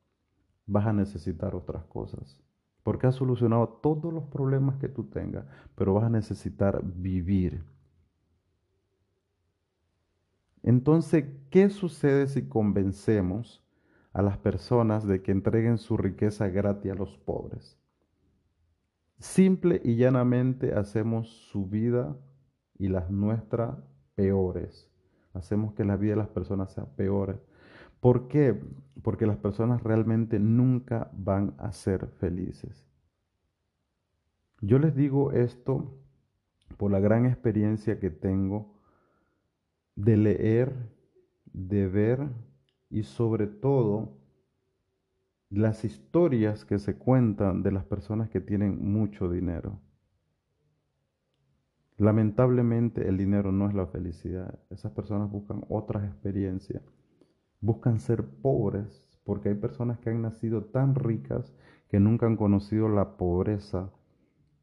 vas 0.67 0.87
a 0.87 0.93
necesitar 0.93 1.55
otras 1.55 1.85
cosas 1.85 2.45
porque 2.85 3.07
has 3.07 3.15
solucionado 3.17 3.67
todos 3.83 4.13
los 4.13 4.25
problemas 4.25 4.77
que 4.77 4.89
tú 4.89 5.05
tengas, 5.05 5.47
pero 5.75 5.95
vas 5.95 6.05
a 6.05 6.11
necesitar 6.11 6.83
vivir. 6.85 7.65
Entonces, 10.63 11.25
¿qué 11.51 11.71
sucede 11.71 12.27
si 12.27 12.47
convencemos 12.47 13.64
a 14.15 14.23
las 14.23 14.39
personas 14.39 15.07
de 15.07 15.21
que 15.21 15.33
entreguen 15.33 15.77
su 15.77 15.99
riqueza 15.99 16.49
gratis 16.49 16.93
a 16.93 16.95
los 16.95 17.19
pobres? 17.19 17.79
Simple 19.19 19.83
y 19.85 19.97
llanamente 19.97 20.73
hacemos 20.75 21.29
su 21.29 21.67
vida 21.67 22.17
y 22.79 22.89
las 22.89 23.11
nuestras 23.11 23.77
peores. 24.15 24.91
Hacemos 25.35 25.75
que 25.75 25.85
la 25.85 25.97
vida 25.97 26.13
de 26.13 26.19
las 26.19 26.29
personas 26.29 26.73
sea 26.73 26.87
peores 26.97 27.39
¿Por 28.05 28.29
qué? 28.29 28.61
Porque 29.03 29.25
las 29.25 29.39
personas 29.39 29.83
realmente 29.83 30.39
nunca 30.39 31.11
van 31.15 31.55
a 31.57 31.73
ser 31.73 32.07
felices. 32.07 32.87
Yo 34.61 34.79
les 34.79 34.95
digo 34.95 35.33
esto 35.33 35.97
por 36.77 36.91
la 36.91 37.01
gran 37.01 37.25
experiencia 37.25 37.99
que 38.01 38.11
tengo 38.11 38.79
de 39.97 40.19
leer, 40.19 40.75
de 41.55 41.89
ver 41.89 42.29
y 42.95 43.03
sobre 43.03 43.47
todo 43.47 44.17
las 45.51 45.85
historias 45.85 46.65
que 46.65 46.79
se 46.79 46.97
cuentan 46.97 47.63
de 47.63 47.73
las 47.73 47.85
personas 47.85 48.31
que 48.31 48.41
tienen 48.41 48.93
mucho 48.93 49.29
dinero. 49.29 49.81
Lamentablemente 51.97 53.09
el 53.09 53.19
dinero 53.19 53.53
no 53.53 53.69
es 53.69 53.75
la 53.75 53.87
felicidad. 53.87 54.59
Esas 54.71 54.93
personas 54.93 55.31
buscan 55.31 55.65
otras 55.69 56.05
experiencias 56.05 56.83
buscan 57.65 57.99
ser 57.99 58.25
pobres 58.27 59.03
porque 59.25 59.49
hay 59.49 59.55
personas 59.55 59.99
que 59.99 60.11
han 60.11 60.21
nacido 60.21 60.65
tan 60.65 60.95
ricas 60.95 61.55
que 61.89 61.99
nunca 61.99 62.27
han 62.27 62.37
conocido 62.37 62.91
la 62.91 63.17
pobreza 63.17 63.91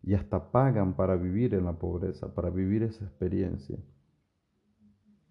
y 0.03 0.13
hasta 0.13 0.51
pagan 0.51 0.93
para 0.95 1.15
vivir 1.15 1.55
en 1.55 1.65
la 1.65 1.73
pobreza, 1.73 2.35
para 2.35 2.51
vivir 2.51 2.83
esa 2.83 3.05
experiencia. 3.05 3.79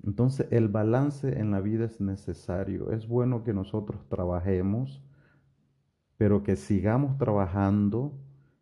Entonces 0.05 0.47
el 0.51 0.69
balance 0.69 1.39
en 1.39 1.51
la 1.51 1.61
vida 1.61 1.85
es 1.85 2.01
necesario. 2.01 2.91
Es 2.93 3.07
bueno 3.07 3.45
que 3.45 3.53
nosotros 3.53 4.09
trabajemos, 4.09 5.03
pero 6.17 6.43
que 6.43 6.57
sigamos 6.57 7.19
trabajando 7.19 8.13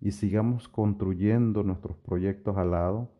y 0.00 0.12
sigamos 0.12 0.68
construyendo 0.68 1.62
nuestros 1.62 1.96
proyectos 1.98 2.56
al 2.56 2.72
lado 2.72 3.18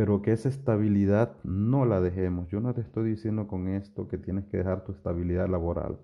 pero 0.00 0.22
que 0.22 0.32
esa 0.32 0.48
estabilidad 0.48 1.36
no 1.44 1.84
la 1.84 2.00
dejemos. 2.00 2.48
Yo 2.48 2.58
no 2.60 2.72
te 2.72 2.80
estoy 2.80 3.10
diciendo 3.10 3.46
con 3.46 3.68
esto 3.68 4.08
que 4.08 4.16
tienes 4.16 4.46
que 4.46 4.56
dejar 4.56 4.82
tu 4.82 4.92
estabilidad 4.92 5.46
laboral 5.46 5.98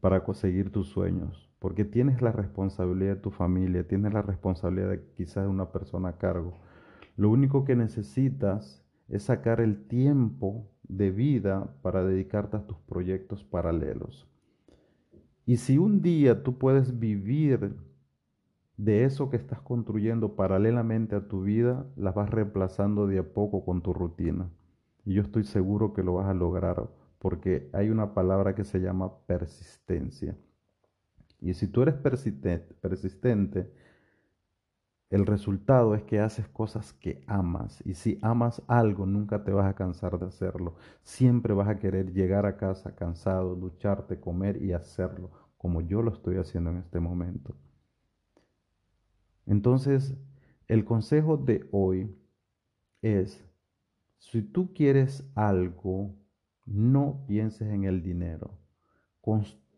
para 0.00 0.24
conseguir 0.24 0.72
tus 0.72 0.86
sueños, 0.88 1.52
porque 1.58 1.84
tienes 1.84 2.22
la 2.22 2.32
responsabilidad 2.32 3.16
de 3.16 3.20
tu 3.20 3.32
familia, 3.32 3.86
tienes 3.86 4.14
la 4.14 4.22
responsabilidad 4.22 4.88
de 4.88 5.04
quizás 5.14 5.46
una 5.46 5.72
persona 5.72 6.08
a 6.08 6.16
cargo. 6.16 6.58
Lo 7.18 7.28
único 7.28 7.66
que 7.66 7.76
necesitas 7.76 8.81
es 9.08 9.24
sacar 9.24 9.60
el 9.60 9.86
tiempo 9.86 10.70
de 10.82 11.10
vida 11.10 11.74
para 11.82 12.04
dedicarte 12.04 12.56
a 12.56 12.66
tus 12.66 12.78
proyectos 12.78 13.44
paralelos. 13.44 14.28
Y 15.44 15.56
si 15.56 15.78
un 15.78 16.02
día 16.02 16.42
tú 16.42 16.58
puedes 16.58 16.98
vivir 16.98 17.74
de 18.76 19.04
eso 19.04 19.30
que 19.30 19.36
estás 19.36 19.60
construyendo 19.60 20.34
paralelamente 20.34 21.16
a 21.16 21.28
tu 21.28 21.42
vida, 21.42 21.86
las 21.96 22.14
vas 22.14 22.30
reemplazando 22.30 23.06
de 23.06 23.18
a 23.18 23.32
poco 23.32 23.64
con 23.64 23.82
tu 23.82 23.92
rutina. 23.92 24.50
Y 25.04 25.14
yo 25.14 25.22
estoy 25.22 25.44
seguro 25.44 25.92
que 25.92 26.02
lo 26.02 26.14
vas 26.14 26.28
a 26.28 26.34
lograr 26.34 26.88
porque 27.18 27.70
hay 27.72 27.88
una 27.88 28.14
palabra 28.14 28.56
que 28.56 28.64
se 28.64 28.80
llama 28.80 29.18
persistencia. 29.26 30.36
Y 31.40 31.54
si 31.54 31.68
tú 31.68 31.82
eres 31.82 31.94
persistente, 31.94 33.72
el 35.12 35.26
resultado 35.26 35.94
es 35.94 36.04
que 36.04 36.20
haces 36.20 36.48
cosas 36.48 36.94
que 36.94 37.22
amas. 37.26 37.82
Y 37.84 37.92
si 37.92 38.18
amas 38.22 38.62
algo, 38.66 39.04
nunca 39.04 39.44
te 39.44 39.52
vas 39.52 39.66
a 39.66 39.74
cansar 39.74 40.18
de 40.18 40.24
hacerlo. 40.24 40.74
Siempre 41.02 41.52
vas 41.52 41.68
a 41.68 41.78
querer 41.78 42.14
llegar 42.14 42.46
a 42.46 42.56
casa 42.56 42.94
cansado, 42.94 43.54
lucharte, 43.54 44.18
comer 44.18 44.62
y 44.62 44.72
hacerlo, 44.72 45.30
como 45.58 45.82
yo 45.82 46.00
lo 46.00 46.10
estoy 46.12 46.36
haciendo 46.36 46.70
en 46.70 46.78
este 46.78 46.98
momento. 46.98 47.54
Entonces, 49.44 50.16
el 50.66 50.86
consejo 50.86 51.36
de 51.36 51.68
hoy 51.72 52.16
es, 53.02 53.44
si 54.16 54.40
tú 54.40 54.72
quieres 54.72 55.30
algo, 55.34 56.14
no 56.64 57.26
pienses 57.26 57.68
en 57.68 57.84
el 57.84 58.02
dinero. 58.02 58.56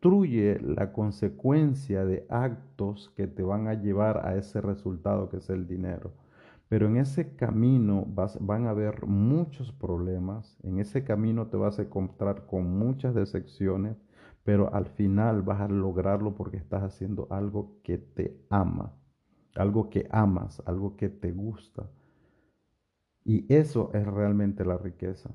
La 0.05 0.93
consecuencia 0.93 2.05
de 2.05 2.27
actos 2.29 3.13
que 3.17 3.27
te 3.27 3.43
van 3.43 3.69
a 3.69 3.75
llevar 3.75 4.27
a 4.27 4.37
ese 4.37 4.61
resultado 4.61 5.29
que 5.29 5.39
es 5.39 5.51
el 5.51 5.67
dinero. 5.67 6.13
Pero 6.69 6.87
en 6.87 6.97
ese 6.97 7.37
camino 7.37 8.07
van 8.41 8.67
a 8.67 8.71
haber 8.71 9.07
muchos 9.07 9.73
problemas, 9.73 10.59
en 10.63 10.79
ese 10.79 11.05
camino 11.05 11.47
te 11.47 11.57
vas 11.57 11.79
a 11.79 11.83
encontrar 11.83 12.47
con 12.47 12.79
muchas 12.79 13.15
decepciones, 13.15 13.97
pero 14.45 14.75
al 14.75 14.87
final 14.87 15.43
vas 15.43 15.61
a 15.61 15.69
lograrlo 15.69 16.35
porque 16.35 16.57
estás 16.57 16.83
haciendo 16.83 17.27
algo 17.31 17.81
que 17.83 17.99
te 17.99 18.37
ama 18.51 18.93
algo 19.57 19.89
que 19.91 20.07
amas, 20.11 20.63
algo 20.67 20.97
que 20.97 21.09
te 21.09 21.33
gusta. 21.33 21.89
Y 23.25 23.53
eso 23.53 23.91
es 23.95 24.07
realmente 24.07 24.65
la 24.65 24.77
riqueza. 24.77 25.31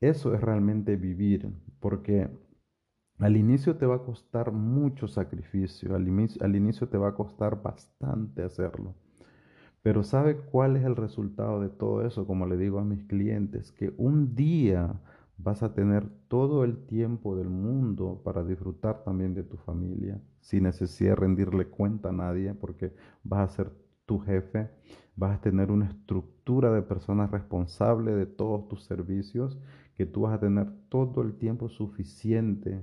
Eso 0.00 0.34
es 0.34 0.40
realmente 0.40 0.96
vivir, 0.96 1.52
porque 1.78 2.30
al 3.20 3.36
inicio 3.36 3.76
te 3.76 3.86
va 3.86 3.96
a 3.96 4.02
costar 4.02 4.50
mucho 4.50 5.06
sacrificio, 5.06 5.94
al 5.94 6.08
inicio, 6.08 6.88
te 6.88 6.96
va 6.96 7.08
a 7.08 7.14
costar 7.14 7.62
bastante 7.62 8.42
hacerlo. 8.42 8.94
Pero 9.82 10.02
¿sabe 10.02 10.36
cuál 10.36 10.76
es 10.76 10.84
el 10.84 10.96
resultado 10.96 11.60
de 11.60 11.68
todo 11.68 12.06
eso? 12.06 12.26
Como 12.26 12.46
le 12.46 12.56
digo 12.56 12.78
a 12.78 12.84
mis 12.84 13.04
clientes, 13.04 13.72
que 13.72 13.92
un 13.98 14.34
día 14.34 15.00
vas 15.36 15.62
a 15.62 15.74
tener 15.74 16.06
todo 16.28 16.64
el 16.64 16.86
tiempo 16.86 17.36
del 17.36 17.48
mundo 17.48 18.20
para 18.24 18.42
disfrutar 18.44 19.04
también 19.04 19.34
de 19.34 19.42
tu 19.42 19.56
familia, 19.56 20.20
sin 20.40 20.64
necesidad 20.64 21.10
de 21.10 21.16
rendirle 21.16 21.66
cuenta 21.66 22.10
a 22.10 22.12
nadie, 22.12 22.54
porque 22.54 22.94
vas 23.22 23.50
a 23.50 23.54
ser 23.54 23.70
tu 24.06 24.18
jefe, 24.18 24.70
vas 25.16 25.38
a 25.38 25.40
tener 25.40 25.70
una 25.70 25.86
estructura 25.86 26.72
de 26.72 26.82
personas 26.82 27.30
responsables 27.30 28.16
de 28.16 28.26
todos 28.26 28.68
tus 28.68 28.84
servicios, 28.84 29.58
que 29.94 30.06
tú 30.06 30.22
vas 30.22 30.34
a 30.34 30.40
tener 30.40 30.70
todo 30.88 31.22
el 31.22 31.34
tiempo 31.34 31.68
suficiente 31.68 32.82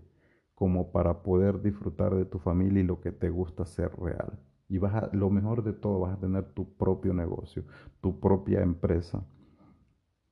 como 0.57 0.91
para 0.91 1.21
poder 1.21 1.61
disfrutar 1.61 2.15
de 2.15 2.25
tu 2.25 2.39
familia 2.39 2.81
y 2.81 2.83
lo 2.83 2.99
que 2.99 3.11
te 3.11 3.29
gusta 3.29 3.63
ser 3.63 3.91
real. 3.95 4.39
Y 4.67 4.79
vas 4.79 5.13
lo 5.13 5.29
mejor 5.29 5.63
de 5.63 5.71
todo, 5.71 5.99
vas 5.99 6.17
a 6.17 6.19
tener 6.19 6.45
tu 6.45 6.73
propio 6.77 7.13
negocio, 7.13 7.63
tu 8.01 8.19
propia 8.19 8.63
empresa. 8.63 9.23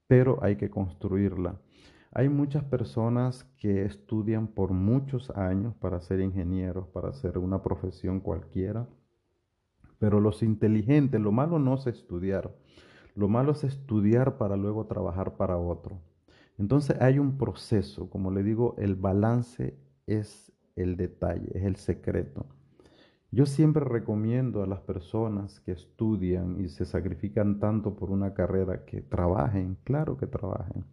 Pero 0.07 0.39
hay 0.41 0.55
que 0.55 0.71
construirla. 0.71 1.61
Hay 2.11 2.27
muchas 2.27 2.63
personas 2.63 3.43
que 3.59 3.85
estudian 3.85 4.47
por 4.47 4.71
muchos 4.71 5.29
años 5.29 5.75
para 5.75 6.01
ser 6.01 6.19
ingenieros, 6.21 6.87
para 6.87 7.09
hacer 7.09 7.37
una 7.37 7.61
profesión 7.61 8.19
cualquiera. 8.19 8.87
Pero 9.99 10.19
los 10.19 10.41
inteligentes, 10.41 11.21
lo 11.21 11.31
malo 11.31 11.59
no 11.59 11.75
es 11.75 11.85
estudiar. 11.85 12.51
Lo 13.13 13.27
malo 13.27 13.51
es 13.51 13.63
estudiar 13.63 14.39
para 14.39 14.57
luego 14.57 14.87
trabajar 14.87 15.37
para 15.37 15.59
otro. 15.59 16.01
Entonces 16.57 16.99
hay 16.99 17.19
un 17.19 17.37
proceso, 17.37 18.09
como 18.09 18.31
le 18.31 18.41
digo, 18.41 18.73
el 18.79 18.95
balance 18.95 19.84
es 20.07 20.51
el 20.75 20.97
detalle, 20.97 21.49
es 21.53 21.63
el 21.63 21.75
secreto. 21.75 22.45
Yo 23.31 23.45
siempre 23.45 23.83
recomiendo 23.83 24.63
a 24.63 24.67
las 24.67 24.79
personas 24.81 25.59
que 25.59 25.73
estudian 25.73 26.59
y 26.61 26.69
se 26.69 26.85
sacrifican 26.85 27.59
tanto 27.59 27.95
por 27.95 28.11
una 28.11 28.33
carrera 28.33 28.85
que 28.85 29.01
trabajen, 29.01 29.77
claro 29.83 30.17
que 30.17 30.27
trabajen, 30.27 30.85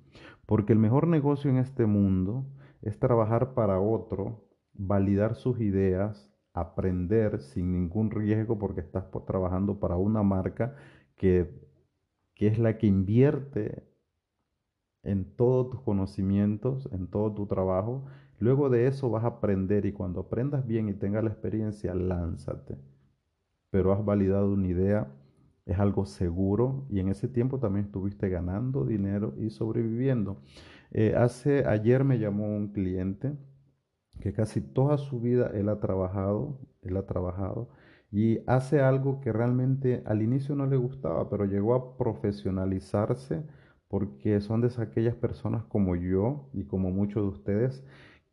porque 0.47 0.73
el 0.73 0.79
mejor 0.79 1.07
negocio 1.07 1.51
en 1.51 1.59
este 1.59 1.87
mundo 1.87 2.45
es 2.81 2.99
trabajar 2.99 3.55
para 3.55 3.79
otro, 3.81 4.45
validar 4.75 5.37
sus 5.37 5.61
ideas, 5.61 6.33
aprender 6.53 7.41
sin 7.41 7.73
ningún 7.73 8.11
riesgo 8.11 8.59
porque 8.59 8.81
estás 8.81 9.05
trabajando 9.27 9.79
para 9.79 9.97
una 9.97 10.23
marca 10.23 10.75
que, 11.17 11.49
que 12.35 12.49
es 12.49 12.59
la 12.59 12.77
que 12.79 12.89
invierte 12.89 13.85
en 15.03 15.25
todos 15.37 15.71
tus 15.71 15.81
conocimientos, 15.83 16.89
en 16.93 17.09
todo 17.09 17.33
tu 17.33 17.47
trabajo. 17.47 18.05
Luego 18.43 18.71
de 18.71 18.89
eso 18.89 19.09
vas 19.09 19.23
a 19.23 19.29
aprender 19.29 19.87
y 19.87 19.93
cuando 19.93 20.23
aprendas 20.23 20.67
bien 20.67 20.89
y 20.89 20.95
tengas 20.95 21.23
la 21.23 21.31
experiencia, 21.31 21.95
lánzate. 21.95 22.77
Pero 23.71 23.93
has 23.93 24.05
validado 24.05 24.53
una 24.53 24.67
idea, 24.67 25.13
es 25.65 25.79
algo 25.79 26.07
seguro 26.07 26.85
y 26.91 26.99
en 26.99 27.09
ese 27.09 27.29
tiempo 27.29 27.61
también 27.61 27.87
estuviste 27.87 28.29
ganando 28.29 28.85
dinero 28.85 29.33
y 29.39 29.51
sobreviviendo. 29.51 30.43
Eh, 30.91 31.15
hace 31.17 31.69
ayer 31.69 32.03
me 32.03 32.19
llamó 32.19 32.47
un 32.57 32.73
cliente 32.73 33.37
que 34.19 34.33
casi 34.33 34.61
toda 34.61 34.99
su 34.99 35.21
vida 35.21 35.53
él 35.55 35.69
ha 35.69 35.79
trabajado, 35.79 36.59
él 36.83 36.97
ha 36.97 37.07
trabajado 37.07 37.69
y 38.11 38.41
hace 38.49 38.81
algo 38.81 39.21
que 39.21 39.33
realmente 39.33 40.03
al 40.05 40.21
inicio 40.21 40.57
no 40.57 40.67
le 40.67 40.79
gustaba, 40.79 41.31
pero 41.31 41.45
llegó 41.45 41.77
a 41.77 41.97
profesionalizarse 41.97 43.45
porque 43.87 44.41
son 44.41 44.63
de 44.63 44.73
aquellas 44.79 45.15
personas 45.15 45.63
como 45.63 45.95
yo 45.95 46.49
y 46.53 46.65
como 46.65 46.91
muchos 46.91 47.23
de 47.23 47.29
ustedes 47.29 47.85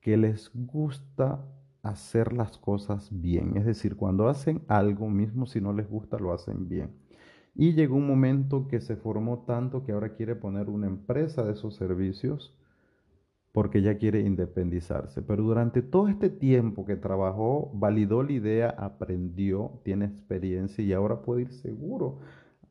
que 0.01 0.17
les 0.17 0.51
gusta 0.53 1.45
hacer 1.83 2.33
las 2.33 2.57
cosas 2.57 3.09
bien. 3.11 3.57
Es 3.57 3.65
decir, 3.65 3.95
cuando 3.95 4.27
hacen 4.27 4.61
algo, 4.67 5.09
mismo 5.09 5.45
si 5.45 5.61
no 5.61 5.73
les 5.73 5.89
gusta, 5.89 6.17
lo 6.17 6.33
hacen 6.33 6.67
bien. 6.67 6.91
Y 7.55 7.73
llegó 7.73 7.95
un 7.95 8.07
momento 8.07 8.67
que 8.67 8.79
se 8.81 8.95
formó 8.95 9.43
tanto 9.45 9.83
que 9.83 9.91
ahora 9.91 10.13
quiere 10.13 10.35
poner 10.35 10.69
una 10.69 10.87
empresa 10.87 11.43
de 11.43 11.53
esos 11.53 11.75
servicios 11.75 12.53
porque 13.51 13.81
ya 13.81 13.97
quiere 13.97 14.21
independizarse. 14.21 15.21
Pero 15.21 15.43
durante 15.43 15.81
todo 15.81 16.07
este 16.07 16.29
tiempo 16.29 16.85
que 16.85 16.95
trabajó, 16.95 17.71
validó 17.73 18.23
la 18.23 18.31
idea, 18.31 18.69
aprendió, 18.69 19.81
tiene 19.83 20.05
experiencia 20.05 20.83
y 20.83 20.93
ahora 20.93 21.21
puede 21.21 21.43
ir 21.43 21.53
seguro 21.53 22.19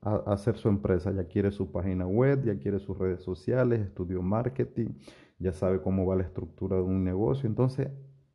hacer 0.00 0.56
su 0.56 0.68
empresa. 0.68 1.12
Ya 1.12 1.24
quiere 1.24 1.50
su 1.50 1.70
página 1.72 2.06
web, 2.06 2.44
ya 2.44 2.58
quiere 2.58 2.78
sus 2.78 2.96
redes 2.96 3.22
sociales, 3.22 3.80
estudió 3.80 4.22
marketing, 4.22 4.90
ya 5.38 5.52
sabe 5.52 5.80
cómo 5.80 6.06
va 6.06 6.16
la 6.16 6.24
estructura 6.24 6.76
de 6.76 6.82
un 6.82 7.04
negocio. 7.04 7.48
Entonces, 7.48 7.88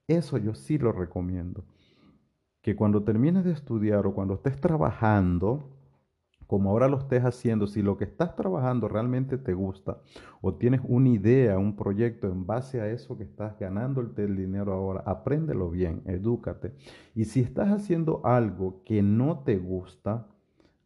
eso 0.08 0.38
yo 0.38 0.54
sí 0.54 0.78
lo 0.78 0.92
recomiendo. 0.92 1.64
Que 2.62 2.76
cuando 2.76 3.04
termines 3.04 3.44
de 3.44 3.52
estudiar 3.52 4.08
o 4.08 4.14
cuando 4.14 4.36
estés 4.36 4.60
trabajando, 4.60 5.70
como 6.48 6.70
ahora 6.70 6.88
lo 6.88 7.00
estés 7.00 7.24
haciendo, 7.24 7.68
si 7.68 7.82
lo 7.82 7.98
que 7.98 8.04
estás 8.04 8.36
trabajando 8.36 8.88
realmente 8.88 9.38
te 9.38 9.54
gusta 9.54 9.98
o 10.42 10.54
tienes 10.54 10.82
una 10.84 11.10
idea, 11.10 11.58
un 11.58 11.76
proyecto 11.76 12.28
en 12.28 12.46
base 12.46 12.80
a 12.80 12.88
eso 12.88 13.18
que 13.18 13.24
estás 13.24 13.58
ganando 13.60 14.02
el 14.02 14.36
dinero 14.36 14.74
ahora, 14.74 15.04
apréndelo 15.06 15.70
bien, 15.70 16.04
edúcate. 16.06 16.74
Y 17.16 17.26
si 17.26 17.40
estás 17.40 17.70
haciendo 17.70 18.22
algo 18.24 18.84
que 18.86 19.02
no 19.02 19.40
te 19.40 19.58
gusta, 19.58 20.28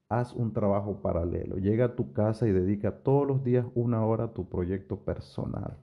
haz 0.09 0.33
un 0.33 0.53
trabajo 0.53 1.01
paralelo. 1.01 1.57
Llega 1.57 1.85
a 1.85 1.95
tu 1.95 2.13
casa 2.13 2.47
y 2.47 2.51
dedica 2.51 3.03
todos 3.03 3.27
los 3.27 3.43
días 3.43 3.65
una 3.75 4.05
hora 4.05 4.25
a 4.25 4.33
tu 4.33 4.47
proyecto 4.47 4.97
personal. 4.97 5.77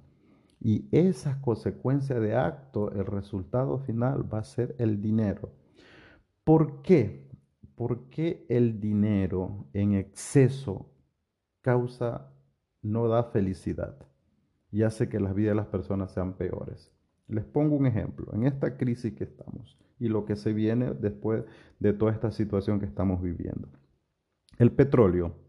Y 0.64 0.88
esa 0.90 1.40
consecuencia 1.42 2.18
de 2.18 2.34
acto, 2.34 2.90
el 2.90 3.04
resultado 3.04 3.78
final 3.78 4.32
va 4.32 4.38
a 4.38 4.44
ser 4.44 4.74
el 4.78 5.00
dinero. 5.00 5.52
¿Por 6.42 6.80
qué? 6.80 7.28
Porque 7.76 8.46
el 8.48 8.80
dinero 8.80 9.66
en 9.74 9.92
exceso 9.92 10.90
causa, 11.60 12.30
no 12.82 13.08
da 13.08 13.24
felicidad 13.24 13.96
y 14.70 14.82
hace 14.82 15.08
que 15.08 15.20
las 15.20 15.34
vidas 15.34 15.52
de 15.52 15.56
las 15.56 15.66
personas 15.66 16.12
sean 16.12 16.34
peores. 16.34 16.90
Les 17.28 17.44
pongo 17.44 17.76
un 17.76 17.86
ejemplo. 17.86 18.32
En 18.32 18.44
esta 18.44 18.76
crisis 18.76 19.12
que 19.14 19.24
estamos 19.24 19.78
y 19.98 20.08
lo 20.08 20.24
que 20.24 20.34
se 20.34 20.52
viene 20.52 20.92
después 20.92 21.44
de 21.78 21.92
toda 21.92 22.12
esta 22.12 22.30
situación 22.30 22.80
que 22.80 22.86
estamos 22.86 23.22
viviendo. 23.22 23.68
El 24.58 24.72
petróleo. 24.72 25.43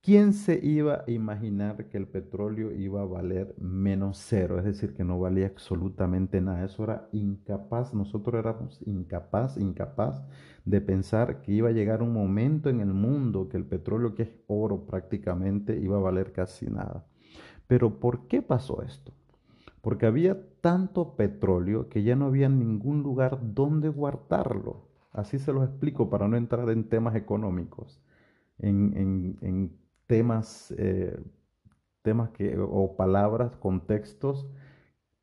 ¿Quién 0.00 0.32
se 0.32 0.58
iba 0.64 1.04
a 1.06 1.10
imaginar 1.10 1.88
que 1.88 1.98
el 1.98 2.08
petróleo 2.08 2.72
iba 2.72 3.02
a 3.02 3.04
valer 3.04 3.54
menos 3.58 4.18
cero? 4.18 4.58
Es 4.58 4.64
decir, 4.64 4.94
que 4.94 5.04
no 5.04 5.18
valía 5.20 5.46
absolutamente 5.46 6.40
nada. 6.40 6.64
Eso 6.64 6.84
era 6.84 7.08
incapaz, 7.12 7.92
nosotros 7.94 8.38
éramos 8.38 8.80
incapaz, 8.86 9.56
incapaz 9.58 10.22
de 10.64 10.80
pensar 10.80 11.42
que 11.42 11.52
iba 11.52 11.68
a 11.68 11.72
llegar 11.72 12.02
un 12.02 12.12
momento 12.12 12.70
en 12.70 12.80
el 12.80 12.94
mundo 12.94 13.48
que 13.48 13.56
el 13.58 13.66
petróleo, 13.66 14.14
que 14.14 14.22
es 14.22 14.30
oro 14.46 14.86
prácticamente, 14.86 15.78
iba 15.78 15.96
a 15.98 16.00
valer 16.00 16.32
casi 16.32 16.66
nada. 16.66 17.04
Pero 17.66 18.00
¿por 18.00 18.28
qué 18.28 18.40
pasó 18.40 18.82
esto? 18.82 19.12
Porque 19.82 20.06
había 20.06 20.38
tanto 20.60 21.16
petróleo 21.16 21.88
que 21.88 22.02
ya 22.02 22.16
no 22.16 22.26
había 22.26 22.48
ningún 22.48 23.02
lugar 23.02 23.40
donde 23.54 23.88
guardarlo. 23.90 24.88
Así 25.12 25.38
se 25.38 25.52
los 25.52 25.64
explico 25.64 26.08
para 26.08 26.28
no 26.28 26.36
entrar 26.36 26.70
en 26.70 26.88
temas 26.88 27.14
económicos 27.16 28.00
temas, 30.08 30.74
eh, 30.78 31.16
temas 32.02 32.30
que, 32.30 32.58
o 32.58 32.96
palabras, 32.96 33.56
contextos 33.58 34.48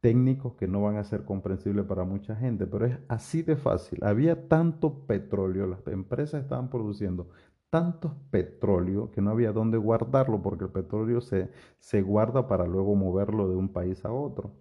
técnicos 0.01 0.55
que 0.55 0.67
no 0.67 0.83
van 0.83 0.97
a 0.97 1.03
ser 1.03 1.25
comprensibles 1.25 1.85
para 1.85 2.05
mucha 2.05 2.35
gente, 2.35 2.67
pero 2.67 2.85
es 2.85 2.99
así 3.09 3.41
de 3.41 3.57
fácil. 3.57 3.99
Había 4.03 4.47
tanto 4.47 5.05
petróleo, 5.07 5.67
las 5.67 5.85
empresas 5.87 6.43
estaban 6.43 6.69
produciendo 6.69 7.29
tanto 7.71 8.15
petróleo 8.31 9.11
que 9.11 9.21
no 9.21 9.31
había 9.31 9.51
dónde 9.51 9.77
guardarlo 9.77 10.41
porque 10.41 10.65
el 10.65 10.71
petróleo 10.71 11.21
se, 11.21 11.49
se 11.79 12.01
guarda 12.03 12.47
para 12.47 12.65
luego 12.67 12.95
moverlo 12.95 13.49
de 13.49 13.55
un 13.55 13.69
país 13.73 14.05
a 14.05 14.13
otro. 14.13 14.53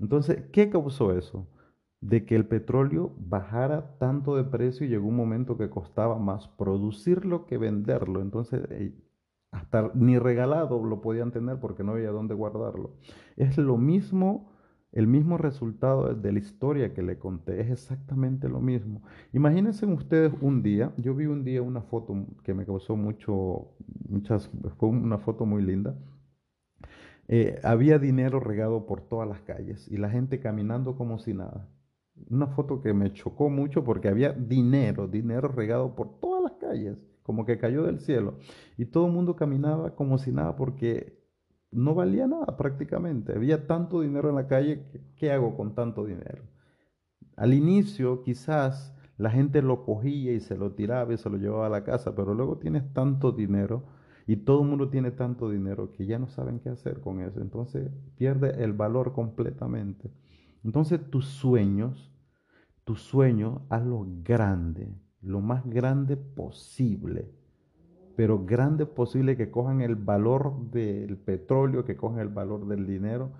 Entonces, 0.00 0.44
¿qué 0.52 0.70
causó 0.70 1.16
eso? 1.16 1.46
de 2.00 2.24
que 2.26 2.36
el 2.36 2.46
petróleo 2.46 3.14
bajara 3.18 3.98
tanto 3.98 4.36
de 4.36 4.44
precio 4.44 4.86
y 4.86 4.90
llegó 4.90 5.08
un 5.08 5.16
momento 5.16 5.56
que 5.56 5.70
costaba 5.70 6.18
más 6.18 6.48
producirlo 6.48 7.46
que 7.46 7.58
venderlo. 7.58 8.20
Entonces, 8.20 8.62
eh, 8.70 8.92
hasta 9.56 9.90
ni 9.94 10.18
regalado 10.18 10.84
lo 10.84 11.00
podían 11.00 11.32
tener 11.32 11.58
porque 11.58 11.82
no 11.82 11.92
había 11.92 12.10
dónde 12.10 12.34
guardarlo. 12.34 12.90
Es 13.36 13.56
lo 13.56 13.78
mismo, 13.78 14.52
el 14.92 15.06
mismo 15.06 15.38
resultado 15.38 16.14
de 16.14 16.32
la 16.32 16.38
historia 16.38 16.92
que 16.92 17.02
le 17.02 17.18
conté, 17.18 17.60
es 17.62 17.70
exactamente 17.70 18.48
lo 18.48 18.60
mismo. 18.60 19.02
Imagínense 19.32 19.86
ustedes 19.86 20.32
un 20.42 20.62
día, 20.62 20.92
yo 20.98 21.14
vi 21.14 21.26
un 21.26 21.42
día 21.42 21.62
una 21.62 21.80
foto 21.80 22.26
que 22.44 22.52
me 22.52 22.66
causó 22.66 22.96
mucho, 22.96 23.72
muchas, 24.08 24.50
fue 24.78 24.90
una 24.90 25.18
foto 25.18 25.46
muy 25.46 25.62
linda. 25.62 25.96
Eh, 27.28 27.58
había 27.64 27.98
dinero 27.98 28.40
regado 28.40 28.86
por 28.86 29.00
todas 29.00 29.26
las 29.26 29.40
calles 29.40 29.88
y 29.90 29.96
la 29.96 30.10
gente 30.10 30.38
caminando 30.38 30.96
como 30.96 31.18
si 31.18 31.32
nada 31.32 31.66
una 32.30 32.46
foto 32.46 32.80
que 32.80 32.94
me 32.94 33.12
chocó 33.12 33.50
mucho 33.50 33.84
porque 33.84 34.08
había 34.08 34.32
dinero, 34.32 35.06
dinero 35.06 35.48
regado 35.48 35.94
por 35.94 36.18
todas 36.20 36.42
las 36.42 36.52
calles, 36.54 37.06
como 37.26 37.44
que 37.44 37.58
cayó 37.58 37.82
del 37.84 38.00
cielo. 38.00 38.38
Y 38.78 38.86
todo 38.86 39.06
el 39.06 39.12
mundo 39.12 39.34
caminaba 39.36 39.94
como 39.96 40.18
si 40.18 40.32
nada 40.32 40.56
porque 40.56 41.18
no 41.72 41.94
valía 41.94 42.26
nada 42.28 42.56
prácticamente. 42.56 43.32
Había 43.34 43.66
tanto 43.66 44.00
dinero 44.00 44.28
en 44.30 44.36
la 44.36 44.46
calle, 44.46 44.86
¿qué 45.16 45.32
hago 45.32 45.56
con 45.56 45.74
tanto 45.74 46.04
dinero? 46.06 46.44
Al 47.36 47.52
inicio 47.54 48.22
quizás 48.22 48.94
la 49.18 49.30
gente 49.30 49.62
lo 49.62 49.84
cogía 49.84 50.32
y 50.32 50.40
se 50.40 50.56
lo 50.56 50.72
tiraba 50.74 51.12
y 51.14 51.18
se 51.18 51.30
lo 51.30 51.36
llevaba 51.38 51.66
a 51.66 51.70
la 51.70 51.84
casa, 51.84 52.14
pero 52.14 52.34
luego 52.34 52.58
tienes 52.58 52.92
tanto 52.92 53.32
dinero 53.32 53.84
Y 54.26 54.36
todo 54.38 54.62
el 54.62 54.68
mundo 54.68 54.88
tiene 54.90 55.10
tanto 55.12 55.50
dinero 55.50 55.92
que 55.92 56.06
ya 56.06 56.18
no 56.18 56.28
saben 56.28 56.60
qué 56.60 56.68
hacer 56.70 57.00
con 57.00 57.20
eso. 57.20 57.40
Entonces 57.40 57.90
pierde 58.16 58.62
el 58.64 58.72
valor 58.72 59.12
completamente. 59.12 60.10
Entonces 60.64 61.00
tus 61.10 61.26
sueños, 61.26 62.12
tus 62.84 63.02
sueños, 63.02 63.62
hazlo 63.70 64.06
grande, 64.24 64.88
lo 65.26 65.40
más 65.40 65.66
grande 65.66 66.16
posible. 66.16 67.32
Pero 68.14 68.46
grande 68.46 68.86
posible 68.86 69.36
que 69.36 69.50
cojan 69.50 69.80
el 69.80 69.96
valor 69.96 70.70
del 70.70 71.18
petróleo, 71.18 71.84
que 71.84 71.96
cojan 71.96 72.20
el 72.20 72.28
valor 72.28 72.66
del 72.66 72.86
dinero. 72.86 73.32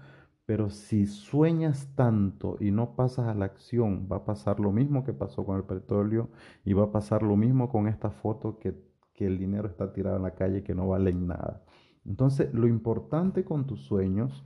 Pero 0.45 0.69
si 0.69 1.07
sueñas 1.07 1.89
tanto 1.95 2.57
y 2.61 2.73
no 2.73 2.97
pasas 2.97 3.29
a 3.29 3.35
la 3.35 3.47
acción, 3.47 4.09
va 4.11 4.17
a 4.17 4.25
pasar 4.25 4.61
lo 4.61 4.73
mismo 4.73 5.05
que 5.05 5.13
pasó 5.13 5.47
con 5.47 5.57
el 5.57 5.65
petróleo 5.65 6.29
y 6.65 6.73
va 6.73 6.85
a 6.85 6.93
pasar 6.93 7.23
lo 7.23 7.37
mismo 7.37 7.69
con 7.69 7.87
esta 7.87 8.11
foto 8.11 8.59
que, 8.59 8.75
que 9.15 9.27
el 9.27 9.39
dinero 9.39 9.69
está 9.69 9.93
tirado 9.93 10.17
en 10.17 10.25
la 10.25 10.35
calle 10.35 10.63
que 10.63 10.75
no 10.75 10.89
valen 10.89 11.27
nada. 11.27 11.65
Entonces, 12.05 12.53
lo 12.53 12.67
importante 12.67 13.45
con 13.45 13.67
tus 13.67 13.81
sueños 13.83 14.45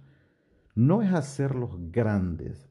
no 0.74 1.02
es 1.02 1.12
hacerlos 1.12 1.70
grandes. 1.90 2.70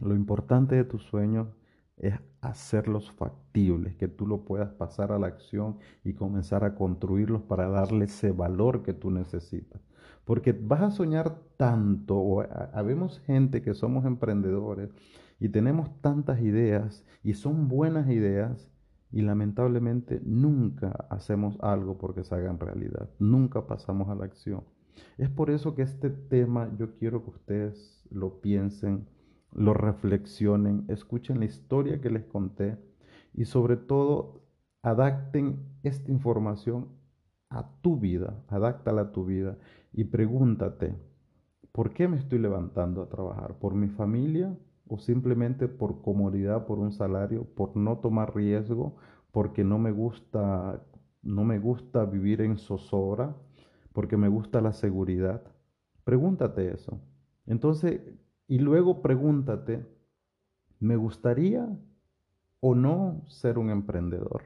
Lo 0.00 0.14
importante 0.14 0.74
de 0.74 0.84
tus 0.84 1.02
sueños 1.04 1.48
es 1.96 2.14
hacerlos 2.40 3.10
factibles, 3.12 3.96
que 3.96 4.08
tú 4.08 4.26
lo 4.26 4.44
puedas 4.44 4.70
pasar 4.72 5.12
a 5.12 5.18
la 5.18 5.28
acción 5.28 5.78
y 6.02 6.14
comenzar 6.14 6.64
a 6.64 6.74
construirlos 6.74 7.42
para 7.42 7.68
darle 7.68 8.06
ese 8.06 8.32
valor 8.32 8.82
que 8.82 8.92
tú 8.92 9.10
necesitas. 9.10 9.80
Porque 10.24 10.52
vas 10.52 10.82
a 10.82 10.90
soñar 10.90 11.38
tanto, 11.56 12.16
o 12.16 12.44
habemos 12.72 13.20
gente 13.20 13.62
que 13.62 13.74
somos 13.74 14.04
emprendedores 14.04 14.90
y 15.38 15.48
tenemos 15.48 15.90
tantas 16.00 16.40
ideas 16.40 17.04
y 17.22 17.34
son 17.34 17.68
buenas 17.68 18.08
ideas 18.08 18.70
y 19.12 19.22
lamentablemente 19.22 20.20
nunca 20.24 21.06
hacemos 21.10 21.56
algo 21.60 21.98
porque 21.98 22.24
se 22.24 22.34
hagan 22.34 22.58
realidad, 22.58 23.08
nunca 23.18 23.66
pasamos 23.66 24.08
a 24.08 24.14
la 24.14 24.24
acción. 24.24 24.64
Es 25.18 25.28
por 25.28 25.50
eso 25.50 25.74
que 25.74 25.82
este 25.82 26.10
tema 26.10 26.70
yo 26.78 26.94
quiero 26.94 27.22
que 27.22 27.30
ustedes 27.30 28.04
lo 28.10 28.40
piensen 28.40 29.06
lo 29.54 29.74
reflexionen, 29.74 30.84
escuchen 30.88 31.38
la 31.38 31.46
historia 31.46 32.00
que 32.00 32.10
les 32.10 32.24
conté 32.24 32.76
y 33.34 33.44
sobre 33.46 33.76
todo 33.76 34.42
adapten 34.82 35.58
esta 35.82 36.10
información 36.10 36.88
a 37.50 37.70
tu 37.80 37.98
vida, 37.98 38.42
adáctala 38.48 39.02
a 39.02 39.12
tu 39.12 39.24
vida 39.24 39.58
y 39.92 40.04
pregúntate, 40.04 40.94
¿por 41.72 41.92
qué 41.92 42.08
me 42.08 42.16
estoy 42.18 42.38
levantando 42.38 43.02
a 43.02 43.08
trabajar? 43.08 43.58
¿Por 43.58 43.74
mi 43.74 43.88
familia 43.88 44.56
o 44.88 44.98
simplemente 44.98 45.68
por 45.68 46.02
comodidad, 46.02 46.66
por 46.66 46.78
un 46.78 46.92
salario, 46.92 47.44
por 47.44 47.76
no 47.76 47.98
tomar 47.98 48.34
riesgo, 48.34 48.96
porque 49.30 49.64
no 49.64 49.78
me 49.78 49.90
gusta 49.92 50.82
no 51.22 51.42
me 51.44 51.58
gusta 51.58 52.04
vivir 52.04 52.42
en 52.42 52.58
zozobra, 52.58 53.34
porque 53.92 54.16
me 54.18 54.28
gusta 54.28 54.60
la 54.60 54.72
seguridad? 54.74 55.42
Pregúntate 56.04 56.70
eso. 56.70 57.00
Entonces, 57.46 58.02
y 58.46 58.58
luego 58.58 59.02
pregúntate, 59.02 59.86
¿me 60.80 60.96
gustaría 60.96 61.68
o 62.60 62.74
no 62.74 63.22
ser 63.28 63.58
un 63.58 63.70
emprendedor? 63.70 64.42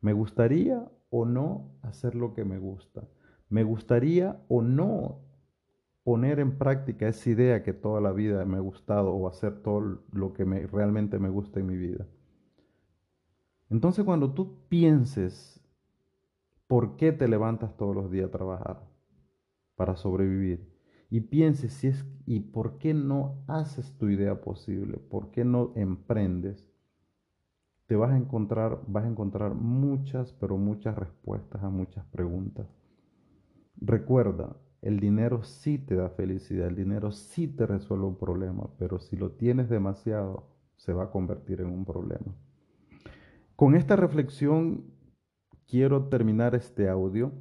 ¿Me 0.00 0.12
gustaría 0.12 0.90
o 1.10 1.24
no 1.24 1.70
hacer 1.82 2.14
lo 2.14 2.34
que 2.34 2.44
me 2.44 2.58
gusta? 2.58 3.08
¿Me 3.48 3.62
gustaría 3.64 4.42
o 4.48 4.62
no 4.62 5.20
poner 6.04 6.40
en 6.40 6.58
práctica 6.58 7.08
esa 7.08 7.30
idea 7.30 7.62
que 7.62 7.72
toda 7.72 8.00
la 8.00 8.12
vida 8.12 8.44
me 8.44 8.56
ha 8.56 8.60
gustado 8.60 9.12
o 9.12 9.28
hacer 9.28 9.62
todo 9.62 10.02
lo 10.12 10.32
que 10.32 10.44
me, 10.44 10.66
realmente 10.66 11.18
me 11.18 11.28
gusta 11.28 11.60
en 11.60 11.66
mi 11.66 11.76
vida? 11.76 12.06
Entonces 13.70 14.04
cuando 14.04 14.32
tú 14.32 14.66
pienses 14.68 15.60
por 16.66 16.96
qué 16.96 17.12
te 17.12 17.28
levantas 17.28 17.76
todos 17.76 17.94
los 17.94 18.10
días 18.10 18.28
a 18.28 18.30
trabajar 18.30 18.82
para 19.76 19.96
sobrevivir, 19.96 20.71
y 21.12 21.20
pienses 21.20 21.74
si 21.74 21.88
es 21.88 22.06
y 22.24 22.40
por 22.40 22.78
qué 22.78 22.94
no 22.94 23.44
haces 23.46 23.92
tu 23.98 24.08
idea 24.08 24.40
posible, 24.40 24.96
por 24.96 25.30
qué 25.30 25.44
no 25.44 25.72
emprendes, 25.74 26.66
te 27.86 27.96
vas 27.96 28.12
a 28.12 28.16
encontrar, 28.16 28.80
vas 28.86 29.04
a 29.04 29.08
encontrar 29.08 29.52
muchas, 29.54 30.32
pero 30.32 30.56
muchas 30.56 30.96
respuestas 30.96 31.62
a 31.62 31.68
muchas 31.68 32.06
preguntas. 32.06 32.66
Recuerda, 33.76 34.56
el 34.80 35.00
dinero 35.00 35.42
sí 35.42 35.76
te 35.76 35.96
da 35.96 36.08
felicidad, 36.08 36.68
el 36.68 36.76
dinero 36.76 37.12
sí 37.12 37.46
te 37.46 37.66
resuelve 37.66 38.06
un 38.06 38.16
problema, 38.16 38.70
pero 38.78 38.98
si 38.98 39.14
lo 39.14 39.32
tienes 39.32 39.68
demasiado, 39.68 40.48
se 40.76 40.94
va 40.94 41.04
a 41.04 41.10
convertir 41.10 41.60
en 41.60 41.66
un 41.66 41.84
problema. 41.84 42.34
Con 43.54 43.74
esta 43.74 43.96
reflexión 43.96 44.84
quiero 45.66 46.08
terminar 46.08 46.54
este 46.54 46.88
audio 46.88 47.32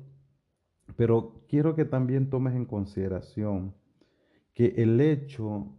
pero 0.96 1.44
quiero 1.48 1.76
que 1.76 1.86
también 1.86 2.30
tomes 2.30 2.56
en 2.56 2.66
consideración 2.66 3.76
que 4.54 4.74
el 4.78 5.00
hecho 5.02 5.76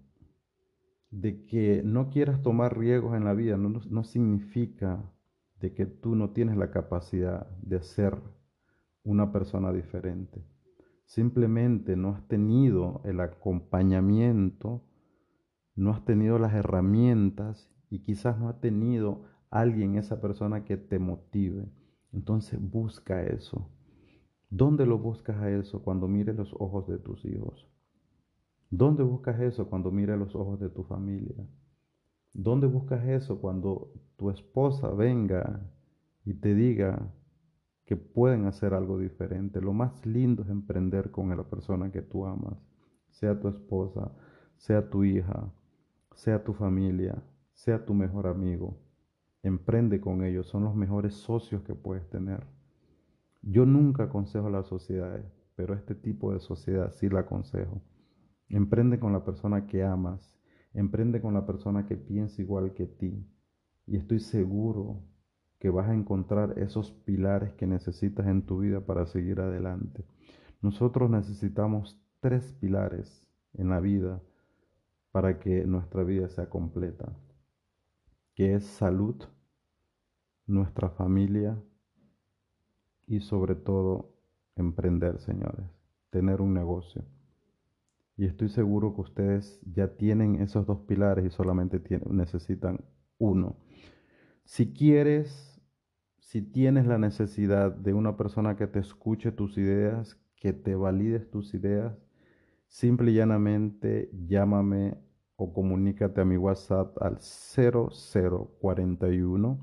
de 1.10 1.44
que 1.44 1.82
no 1.84 2.08
quieras 2.08 2.42
tomar 2.42 2.76
riesgos 2.76 3.14
en 3.14 3.24
la 3.24 3.34
vida 3.34 3.56
no, 3.56 4.02
significa 4.02 5.04
de 5.60 5.74
que 5.74 5.86
tú 5.86 6.16
no 6.16 6.30
tienes 6.30 6.56
la 6.56 6.70
capacidad 6.70 7.46
de 7.60 7.82
ser 7.82 8.18
una 9.04 9.30
persona 9.30 9.72
diferente. 9.72 10.42
Simplemente 11.04 11.96
no 11.96 12.10
has 12.10 12.26
tenido 12.28 13.02
el 13.04 13.20
acompañamiento, 13.20 14.82
no 15.74 15.90
has 15.90 16.04
tenido 16.04 16.38
las 16.38 16.54
herramientas 16.54 17.70
y 17.90 18.00
quizás 18.00 18.38
no 18.38 18.48
has 18.48 18.60
tenido 18.60 19.24
alguien, 19.50 19.96
esa 19.96 20.20
persona 20.22 20.64
que 20.64 20.78
te 20.78 20.98
motive. 20.98 21.68
Entonces 22.12 22.58
busca 22.58 23.22
eso. 23.22 23.68
¿Dónde 24.54 24.84
lo 24.84 24.98
buscas 24.98 25.38
a 25.38 25.50
eso 25.50 25.82
cuando 25.82 26.06
mires 26.08 26.36
los 26.36 26.52
ojos 26.58 26.86
de 26.86 26.98
tus 26.98 27.24
hijos? 27.24 27.66
¿Dónde 28.68 29.02
buscas 29.02 29.40
eso 29.40 29.70
cuando 29.70 29.90
mires 29.90 30.18
los 30.18 30.34
ojos 30.34 30.60
de 30.60 30.68
tu 30.68 30.82
familia? 30.82 31.48
¿Dónde 32.34 32.66
buscas 32.66 33.02
eso 33.06 33.40
cuando 33.40 33.94
tu 34.16 34.28
esposa 34.28 34.90
venga 34.90 35.58
y 36.26 36.34
te 36.34 36.54
diga 36.54 37.14
que 37.86 37.96
pueden 37.96 38.44
hacer 38.44 38.74
algo 38.74 38.98
diferente? 38.98 39.62
Lo 39.62 39.72
más 39.72 40.04
lindo 40.04 40.42
es 40.42 40.50
emprender 40.50 41.10
con 41.10 41.34
la 41.34 41.44
persona 41.44 41.90
que 41.90 42.02
tú 42.02 42.26
amas, 42.26 42.58
sea 43.08 43.40
tu 43.40 43.48
esposa, 43.48 44.12
sea 44.58 44.90
tu 44.90 45.02
hija, 45.02 45.50
sea 46.14 46.44
tu 46.44 46.52
familia, 46.52 47.22
sea 47.54 47.86
tu 47.86 47.94
mejor 47.94 48.26
amigo. 48.26 48.76
Emprende 49.42 49.98
con 49.98 50.22
ellos, 50.22 50.46
son 50.46 50.64
los 50.64 50.74
mejores 50.74 51.14
socios 51.14 51.62
que 51.62 51.74
puedes 51.74 52.06
tener. 52.10 52.46
Yo 53.42 53.66
nunca 53.66 54.04
aconsejo 54.04 54.46
a 54.46 54.50
las 54.50 54.66
sociedades, 54.68 55.26
pero 55.56 55.74
este 55.74 55.96
tipo 55.96 56.32
de 56.32 56.40
sociedad 56.40 56.92
sí 56.92 57.08
la 57.08 57.20
aconsejo. 57.20 57.82
Emprende 58.48 59.00
con 59.00 59.12
la 59.12 59.24
persona 59.24 59.66
que 59.66 59.82
amas, 59.82 60.34
emprende 60.72 61.20
con 61.20 61.34
la 61.34 61.44
persona 61.44 61.86
que 61.86 61.96
piensa 61.96 62.40
igual 62.40 62.72
que 62.72 62.86
ti. 62.86 63.26
Y 63.86 63.96
estoy 63.96 64.20
seguro 64.20 65.02
que 65.58 65.70
vas 65.70 65.88
a 65.88 65.94
encontrar 65.94 66.58
esos 66.58 66.92
pilares 66.92 67.52
que 67.54 67.66
necesitas 67.66 68.26
en 68.26 68.46
tu 68.46 68.60
vida 68.60 68.86
para 68.86 69.06
seguir 69.06 69.40
adelante. 69.40 70.04
Nosotros 70.60 71.10
necesitamos 71.10 72.00
tres 72.20 72.52
pilares 72.60 73.26
en 73.54 73.70
la 73.70 73.80
vida 73.80 74.22
para 75.10 75.40
que 75.40 75.66
nuestra 75.66 76.04
vida 76.04 76.28
sea 76.28 76.48
completa, 76.48 77.12
que 78.34 78.54
es 78.54 78.64
salud, 78.64 79.16
nuestra 80.46 80.88
familia 80.90 81.60
y 83.06 83.20
sobre 83.20 83.54
todo 83.54 84.12
emprender, 84.56 85.20
señores, 85.20 85.66
tener 86.10 86.40
un 86.40 86.54
negocio. 86.54 87.04
Y 88.16 88.26
estoy 88.26 88.48
seguro 88.48 88.94
que 88.94 89.00
ustedes 89.00 89.60
ya 89.64 89.96
tienen 89.96 90.40
esos 90.40 90.66
dos 90.66 90.80
pilares 90.80 91.24
y 91.24 91.30
solamente 91.30 91.80
necesitan 92.10 92.80
uno. 93.18 93.56
Si 94.44 94.72
quieres, 94.72 95.60
si 96.18 96.42
tienes 96.42 96.86
la 96.86 96.98
necesidad 96.98 97.74
de 97.74 97.94
una 97.94 98.16
persona 98.16 98.56
que 98.56 98.66
te 98.66 98.80
escuche 98.80 99.32
tus 99.32 99.56
ideas, 99.58 100.18
que 100.36 100.52
te 100.52 100.74
valides 100.74 101.30
tus 101.30 101.54
ideas, 101.54 101.96
simple 102.68 103.12
y 103.12 103.14
llanamente 103.14 104.10
llámame 104.26 104.96
o 105.36 105.52
comunícate 105.52 106.20
a 106.20 106.24
mi 106.24 106.36
WhatsApp 106.36 107.00
al 107.02 107.18
0041 107.20 109.58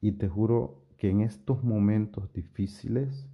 Y 0.00 0.12
te 0.12 0.28
juro 0.28 0.86
que 0.96 1.10
en 1.10 1.22
estos 1.22 1.64
momentos 1.64 2.32
difíciles, 2.32 3.28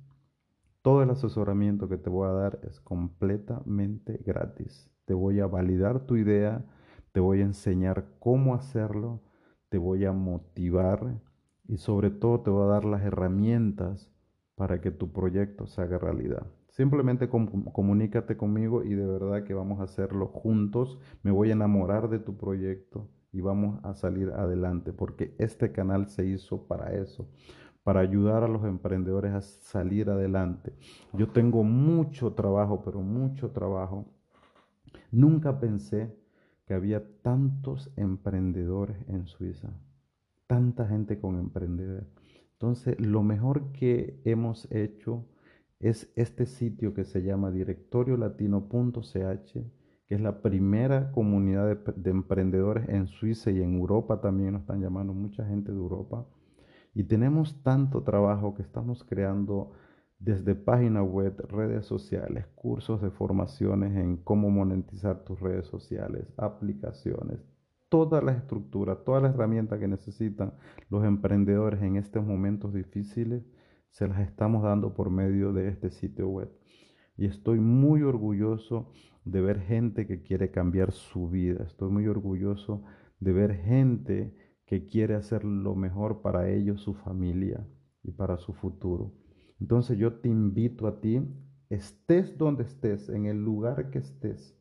todo 0.83 1.03
el 1.03 1.11
asesoramiento 1.11 1.89
que 1.89 1.99
te 1.99 2.11
voy 2.11 2.29
a 2.29 2.33
dar 2.33 2.61
es 2.63 2.81
completamente 2.81 4.21
gratis. 4.25 4.91
Te 5.05 5.15
voy 5.15 5.41
a 5.41 5.47
validar 5.47 6.07
tu 6.07 6.17
idea, 6.17 6.65
te 7.13 7.21
voy 7.21 7.41
a 7.41 7.45
enseñar 7.45 8.07
cómo 8.19 8.55
hacerlo, 8.55 9.21
te 9.69 9.79
voy 9.79 10.05
a 10.05 10.13
motivar 10.13 11.21
y 11.69 11.77
sobre 11.77 12.11
todo 12.11 12.41
te 12.41 12.51
voy 12.51 12.65
a 12.65 12.73
dar 12.73 12.85
las 12.85 13.03
herramientas 13.03 14.11
para 14.55 14.81
que 14.81 14.91
tu 14.91 15.13
proyecto 15.13 15.67
se 15.67 15.83
haga 15.83 15.99
realidad. 15.99 16.47
Simplemente 16.73 17.29
comunícate 17.29 18.39
conmigo 18.39 18.83
y 18.83 18.95
de 18.95 19.07
verdad 19.07 19.45
que 19.45 19.53
vamos 19.53 19.81
a 19.81 19.85
hacerlo 19.85 20.29
juntos. 20.29 20.99
Me 21.23 21.31
voy 21.31 21.51
a 21.51 21.53
enamorar 21.53 22.09
de 22.09 22.19
tu 22.19 22.39
proyecto 22.39 23.11
y 23.31 23.43
vamos 23.43 23.79
a 23.85 23.93
salir 23.93 24.31
adelante, 24.31 24.95
porque 24.95 25.35
este 25.37 25.71
canal 25.71 26.09
se 26.09 26.25
hizo 26.25 26.67
para 26.67 26.95
eso, 26.95 27.29
para 27.83 28.01
ayudar 28.01 28.43
a 28.43 28.49
los 28.49 28.65
emprendedores 28.65 29.35
a 29.35 29.43
salir 29.43 30.09
adelante. 30.09 30.73
Yo 31.13 31.29
tengo 31.29 31.63
mucho 31.63 32.33
trabajo, 32.33 32.81
pero 32.83 33.03
mucho 33.03 33.51
trabajo. 33.51 34.07
Nunca 35.11 35.61
pensé 35.61 36.17
que 36.65 36.73
había 36.73 37.07
tantos 37.21 37.93
emprendedores 37.97 38.97
en 39.09 39.27
Suiza, 39.27 39.69
tanta 40.47 40.89
gente 40.89 41.21
con 41.21 41.39
emprendedores. 41.39 42.07
Entonces, 42.53 42.99
lo 42.99 43.23
mejor 43.23 43.73
que 43.73 44.23
hemos 44.25 44.73
hecho 44.73 45.27
es 45.83 46.11
este 46.17 46.47
sitio 46.47 46.95
que 46.95 47.05
se 47.05 47.23
llama 47.23 47.51
directoriolatino.ch, 47.51 49.53
que 50.07 50.15
es 50.15 50.21
la 50.21 50.41
primera 50.41 51.13
comunidad 51.13 51.67
de, 51.67 51.93
de, 51.97 52.11
emprendedores 52.11 52.89
en 52.89 53.09
Suiza 53.09 53.51
y 53.51 53.61
en 53.61 53.75
Europa 53.75 54.21
también 54.21 54.53
nos 54.53 54.63
están 54.63 54.81
llamando 54.81 55.13
mucha 55.13 55.45
gente 55.45 55.73
de 55.73 55.79
Europa. 55.79 56.25
Y 56.95 57.05
tenemos 57.05 57.63
tanto 57.63 58.03
trabajo 58.03 58.55
que 58.55 58.63
estamos 58.63 59.05
creando 59.05 59.73
desde 60.21 60.55
página 60.55 61.03
web, 61.03 61.45
redes 61.49 61.85
sociales, 61.85 62.47
cursos 62.55 63.03
de 63.03 63.11
formaciones 63.11 63.97
en 63.97 64.19
cómo 64.19 64.51
monetizar 64.51 65.25
tus 65.25 65.41
redes 65.41 65.67
sociales, 65.67 66.29
aplicaciones, 66.37 67.41
toda 67.89 68.23
la 68.23 68.33
estructura, 68.33 69.03
todas 69.05 69.21
las 69.21 69.35
herramientas 69.35 69.81
que 69.81 69.89
necesitan 69.89 70.53
los 70.91 71.05
emprendedores 71.05 71.83
en 71.83 71.97
estos 71.97 72.25
momentos 72.25 72.73
difíciles, 72.73 73.43
se 73.93 74.09
las 74.09 74.21
estamos 74.21 74.63
dando 74.63 74.95
por 74.95 75.11
medio 75.11 75.53
de 75.53 75.69
este 75.69 75.91
sitio 75.91 76.29
web. 76.29 76.51
Y 77.17 77.27
estoy 77.27 77.61
muy 77.61 78.03
orgulloso 78.03 78.91
de 79.25 79.41
ver 79.41 79.61
gente 79.61 80.07
que 80.07 80.23
quiere 80.23 80.51
cambiar 80.51 80.91
su 80.93 81.29
vida. 81.29 81.63
Estoy 81.65 81.91
muy 81.91 82.09
orgulloso 82.09 82.83
de 83.21 83.33
ver 83.33 83.55
gente 83.55 84.35
que 84.67 84.87
quiere 84.87 85.15
hacer 85.15 85.45
lo 85.45 85.75
mejor 85.77 86.23
para 86.23 86.51
ellos, 86.51 86.81
su 86.81 86.95
familia 86.95 87.65
y 88.03 88.11
para 88.11 88.39
su 88.39 88.53
futuro. 88.55 89.13
Entonces 89.61 89.99
yo 89.99 90.15
te 90.15 90.29
invito 90.29 90.89
a 90.89 91.01
ti, 91.01 91.23
estés 91.69 92.37
donde 92.37 92.65
estés, 92.65 93.09
en 93.09 93.27
el 93.27 93.45
lugar 93.45 93.91
que 93.91 93.99
estés, 93.99 94.59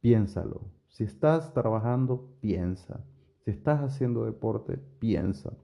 piénsalo, 0.00 0.70
si 0.88 1.04
estás 1.04 1.54
trabajando, 1.54 2.36
piensa. 2.40 3.06
Si 3.44 3.52
estás 3.52 3.80
haciendo 3.80 4.24
deporte, 4.24 4.76
piensa. 4.98 5.56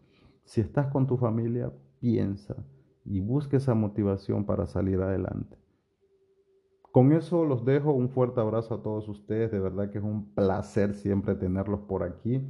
Si 0.45 0.61
estás 0.61 0.87
con 0.87 1.07
tu 1.07 1.17
familia, 1.17 1.73
piensa. 2.07 2.55
Y 3.05 3.19
busque 3.21 3.57
esa 3.57 3.75
motivación 3.75 4.47
para 4.47 4.67
salir 4.67 5.01
adelante. 5.01 5.59
Con 6.93 7.13
eso 7.13 7.45
los 7.45 7.65
dejo. 7.65 7.93
Un 7.93 8.09
fuerte 8.09 8.41
abrazo 8.41 8.75
a 8.75 8.83
todos 8.83 9.09
ustedes. 9.09 9.51
De 9.51 9.59
verdad 9.59 9.91
que 9.91 9.99
es 9.99 10.05
un 10.05 10.33
placer 10.33 10.95
siempre 10.95 11.35
tenerlos 11.35 11.81
por 11.81 12.05
aquí. 12.05 12.49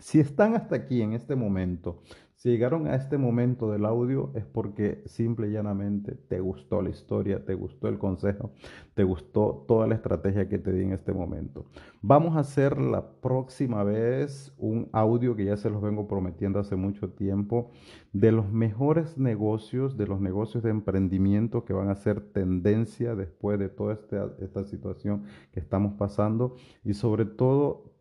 Si 0.00 0.18
están 0.18 0.56
hasta 0.56 0.74
aquí 0.74 1.00
en 1.00 1.12
este 1.12 1.36
momento, 1.36 2.02
si 2.42 2.48
llegaron 2.48 2.88
a 2.88 2.96
este 2.96 3.18
momento 3.18 3.70
del 3.70 3.84
audio 3.84 4.32
es 4.34 4.44
porque 4.44 5.04
simple 5.06 5.46
y 5.46 5.52
llanamente 5.52 6.16
te 6.16 6.40
gustó 6.40 6.82
la 6.82 6.90
historia, 6.90 7.44
te 7.44 7.54
gustó 7.54 7.86
el 7.86 8.00
consejo, 8.00 8.50
te 8.94 9.04
gustó 9.04 9.64
toda 9.68 9.86
la 9.86 9.94
estrategia 9.94 10.48
que 10.48 10.58
te 10.58 10.72
di 10.72 10.82
en 10.82 10.92
este 10.92 11.12
momento. 11.12 11.66
Vamos 12.00 12.34
a 12.34 12.40
hacer 12.40 12.80
la 12.80 13.12
próxima 13.20 13.84
vez 13.84 14.52
un 14.58 14.88
audio 14.92 15.36
que 15.36 15.44
ya 15.44 15.56
se 15.56 15.70
los 15.70 15.80
vengo 15.80 16.08
prometiendo 16.08 16.58
hace 16.58 16.74
mucho 16.74 17.10
tiempo 17.10 17.70
de 18.12 18.32
los 18.32 18.50
mejores 18.50 19.16
negocios, 19.18 19.96
de 19.96 20.08
los 20.08 20.20
negocios 20.20 20.64
de 20.64 20.70
emprendimiento 20.70 21.64
que 21.64 21.74
van 21.74 21.90
a 21.90 21.94
ser 21.94 22.32
tendencia 22.32 23.14
después 23.14 23.56
de 23.60 23.68
toda 23.68 23.94
esta, 23.94 24.34
esta 24.40 24.64
situación 24.64 25.26
que 25.52 25.60
estamos 25.60 25.92
pasando 25.92 26.56
y 26.82 26.94
sobre 26.94 27.24
todo 27.24 27.92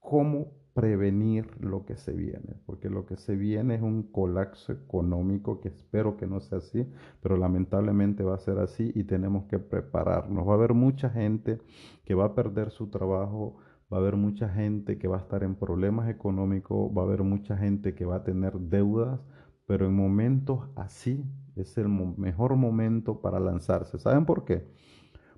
cómo 0.00 0.55
prevenir 0.76 1.48
lo 1.58 1.86
que 1.86 1.96
se 1.96 2.12
viene, 2.12 2.54
porque 2.66 2.90
lo 2.90 3.06
que 3.06 3.16
se 3.16 3.34
viene 3.34 3.76
es 3.76 3.82
un 3.82 4.02
colapso 4.02 4.74
económico 4.74 5.58
que 5.58 5.68
espero 5.68 6.18
que 6.18 6.26
no 6.26 6.38
sea 6.40 6.58
así, 6.58 6.86
pero 7.22 7.38
lamentablemente 7.38 8.22
va 8.22 8.34
a 8.34 8.38
ser 8.38 8.58
así 8.58 8.92
y 8.94 9.04
tenemos 9.04 9.46
que 9.46 9.58
prepararnos. 9.58 10.46
Va 10.46 10.52
a 10.52 10.56
haber 10.56 10.74
mucha 10.74 11.08
gente 11.08 11.62
que 12.04 12.14
va 12.14 12.26
a 12.26 12.34
perder 12.34 12.70
su 12.70 12.90
trabajo, 12.90 13.56
va 13.90 13.96
a 13.96 14.00
haber 14.00 14.16
mucha 14.16 14.50
gente 14.50 14.98
que 14.98 15.08
va 15.08 15.16
a 15.16 15.20
estar 15.20 15.44
en 15.44 15.54
problemas 15.54 16.10
económicos, 16.10 16.94
va 16.94 17.00
a 17.00 17.06
haber 17.06 17.22
mucha 17.22 17.56
gente 17.56 17.94
que 17.94 18.04
va 18.04 18.16
a 18.16 18.24
tener 18.24 18.52
deudas, 18.60 19.18
pero 19.66 19.86
en 19.86 19.94
momentos 19.94 20.68
así 20.76 21.24
es 21.54 21.78
el 21.78 21.88
mejor 21.88 22.54
momento 22.56 23.22
para 23.22 23.40
lanzarse. 23.40 23.98
¿Saben 23.98 24.26
por 24.26 24.44
qué? 24.44 24.66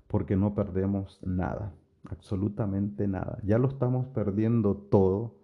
Porque 0.07 0.35
no 0.35 0.53
perdemos 0.53 1.17
nada 1.23 1.73
absolutamente 2.05 3.07
nada. 3.07 3.39
Ya 3.43 3.57
lo 3.57 3.67
estamos 3.67 4.07
perdiendo 4.07 4.75
todo, 4.75 5.39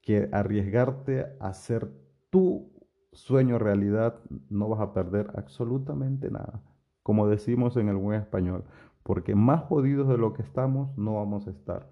que 0.00 0.28
arriesgarte 0.32 1.26
a 1.40 1.48
hacer 1.48 1.90
tu 2.30 2.70
sueño 3.12 3.58
realidad 3.58 4.20
no 4.50 4.68
vas 4.68 4.80
a 4.80 4.92
perder 4.92 5.30
absolutamente 5.34 6.30
nada. 6.30 6.62
Como 7.02 7.28
decimos 7.28 7.76
en 7.76 7.88
el 7.88 7.96
buen 7.96 8.20
español, 8.20 8.64
porque 9.02 9.34
más 9.34 9.62
jodidos 9.62 10.08
de 10.08 10.18
lo 10.18 10.32
que 10.32 10.42
estamos 10.42 10.96
no 10.96 11.14
vamos 11.14 11.46
a 11.46 11.50
estar. 11.50 11.88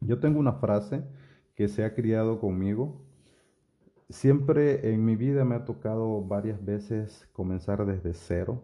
Yo 0.00 0.20
tengo 0.20 0.38
una 0.38 0.54
frase 0.54 1.04
que 1.54 1.68
se 1.68 1.84
ha 1.84 1.94
criado 1.94 2.38
conmigo. 2.38 3.02
Siempre 4.08 4.92
en 4.92 5.04
mi 5.04 5.16
vida 5.16 5.44
me 5.44 5.56
ha 5.56 5.64
tocado 5.64 6.22
varias 6.22 6.64
veces 6.64 7.28
comenzar 7.32 7.84
desde 7.86 8.14
cero. 8.14 8.62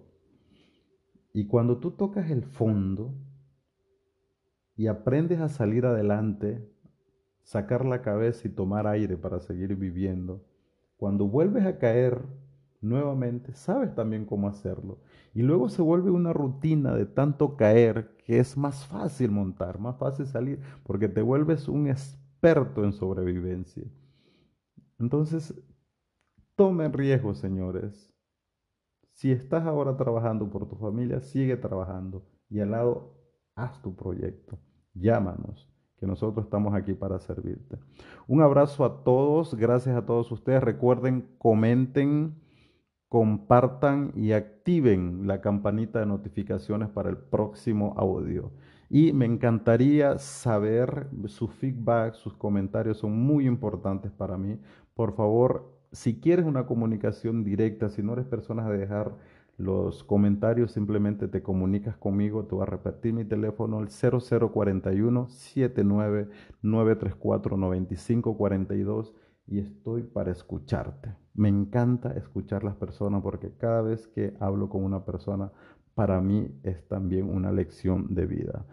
Y 1.32 1.46
cuando 1.46 1.78
tú 1.78 1.92
tocas 1.92 2.30
el 2.30 2.44
fondo, 2.44 3.14
y 4.76 4.86
aprendes 4.86 5.40
a 5.40 5.48
salir 5.48 5.86
adelante, 5.86 6.68
sacar 7.42 7.84
la 7.84 8.02
cabeza 8.02 8.48
y 8.48 8.50
tomar 8.50 8.86
aire 8.86 9.16
para 9.16 9.40
seguir 9.40 9.76
viviendo, 9.76 10.44
cuando 10.96 11.26
vuelves 11.26 11.66
a 11.66 11.78
caer 11.78 12.22
nuevamente, 12.80 13.54
sabes 13.54 13.94
también 13.94 14.24
cómo 14.24 14.48
hacerlo. 14.48 14.98
Y 15.34 15.42
luego 15.42 15.68
se 15.68 15.82
vuelve 15.82 16.10
una 16.10 16.32
rutina 16.32 16.94
de 16.94 17.06
tanto 17.06 17.56
caer 17.56 18.16
que 18.18 18.38
es 18.38 18.56
más 18.56 18.86
fácil 18.86 19.30
montar, 19.30 19.78
más 19.78 19.96
fácil 19.96 20.26
salir, 20.26 20.60
porque 20.82 21.08
te 21.08 21.22
vuelves 21.22 21.68
un 21.68 21.88
experto 21.88 22.84
en 22.84 22.92
sobrevivencia. 22.92 23.84
Entonces, 24.98 25.54
tomen 26.54 26.92
riesgo, 26.92 27.34
señores. 27.34 28.12
Si 29.12 29.30
estás 29.30 29.64
ahora 29.64 29.96
trabajando 29.96 30.50
por 30.50 30.68
tu 30.68 30.76
familia, 30.76 31.20
sigue 31.20 31.56
trabajando 31.56 32.24
y 32.48 32.60
al 32.60 32.72
lado 32.72 33.21
haz 33.54 33.80
tu 33.82 33.94
proyecto. 33.94 34.58
Llámanos, 34.94 35.68
que 35.98 36.06
nosotros 36.06 36.44
estamos 36.44 36.74
aquí 36.74 36.94
para 36.94 37.18
servirte. 37.18 37.78
Un 38.26 38.42
abrazo 38.42 38.84
a 38.84 39.04
todos, 39.04 39.54
gracias 39.54 39.96
a 39.96 40.04
todos 40.04 40.30
ustedes. 40.32 40.62
Recuerden, 40.62 41.28
comenten, 41.38 42.34
compartan 43.08 44.12
y 44.14 44.32
activen 44.32 45.26
la 45.26 45.40
campanita 45.40 46.00
de 46.00 46.06
notificaciones 46.06 46.88
para 46.88 47.10
el 47.10 47.16
próximo 47.16 47.94
audio. 47.96 48.50
Y 48.88 49.12
me 49.12 49.24
encantaría 49.24 50.18
saber 50.18 51.08
su 51.26 51.48
feedback, 51.48 52.14
sus 52.14 52.34
comentarios 52.34 52.98
son 52.98 53.16
muy 53.16 53.46
importantes 53.46 54.12
para 54.12 54.36
mí. 54.36 54.58
Por 54.94 55.14
favor, 55.14 55.72
si 55.92 56.20
quieres 56.20 56.46
una 56.46 56.66
comunicación 56.66 57.44
directa, 57.44 57.88
si 57.88 58.02
no 58.02 58.14
eres 58.14 58.26
persona 58.26 58.68
de 58.68 58.78
dejar 58.78 59.14
los 59.62 60.02
comentarios, 60.04 60.72
simplemente 60.72 61.28
te 61.28 61.42
comunicas 61.42 61.96
conmigo, 61.96 62.44
te 62.44 62.54
voy 62.54 62.62
a 62.62 62.66
repetir 62.66 63.14
mi 63.14 63.24
teléfono, 63.24 63.80
el 63.80 63.88
0041 63.88 65.28
79 65.28 66.28
934 66.62 67.56
9542 67.56 69.14
y 69.46 69.60
estoy 69.60 70.02
para 70.02 70.32
escucharte. 70.32 71.14
Me 71.34 71.48
encanta 71.48 72.12
escuchar 72.12 72.64
las 72.64 72.76
personas 72.76 73.22
porque 73.22 73.52
cada 73.56 73.82
vez 73.82 74.08
que 74.08 74.34
hablo 74.40 74.68
con 74.68 74.84
una 74.84 75.04
persona, 75.04 75.52
para 75.94 76.20
mí 76.20 76.50
es 76.62 76.86
también 76.88 77.28
una 77.28 77.52
lección 77.52 78.14
de 78.14 78.26
vida. 78.26 78.66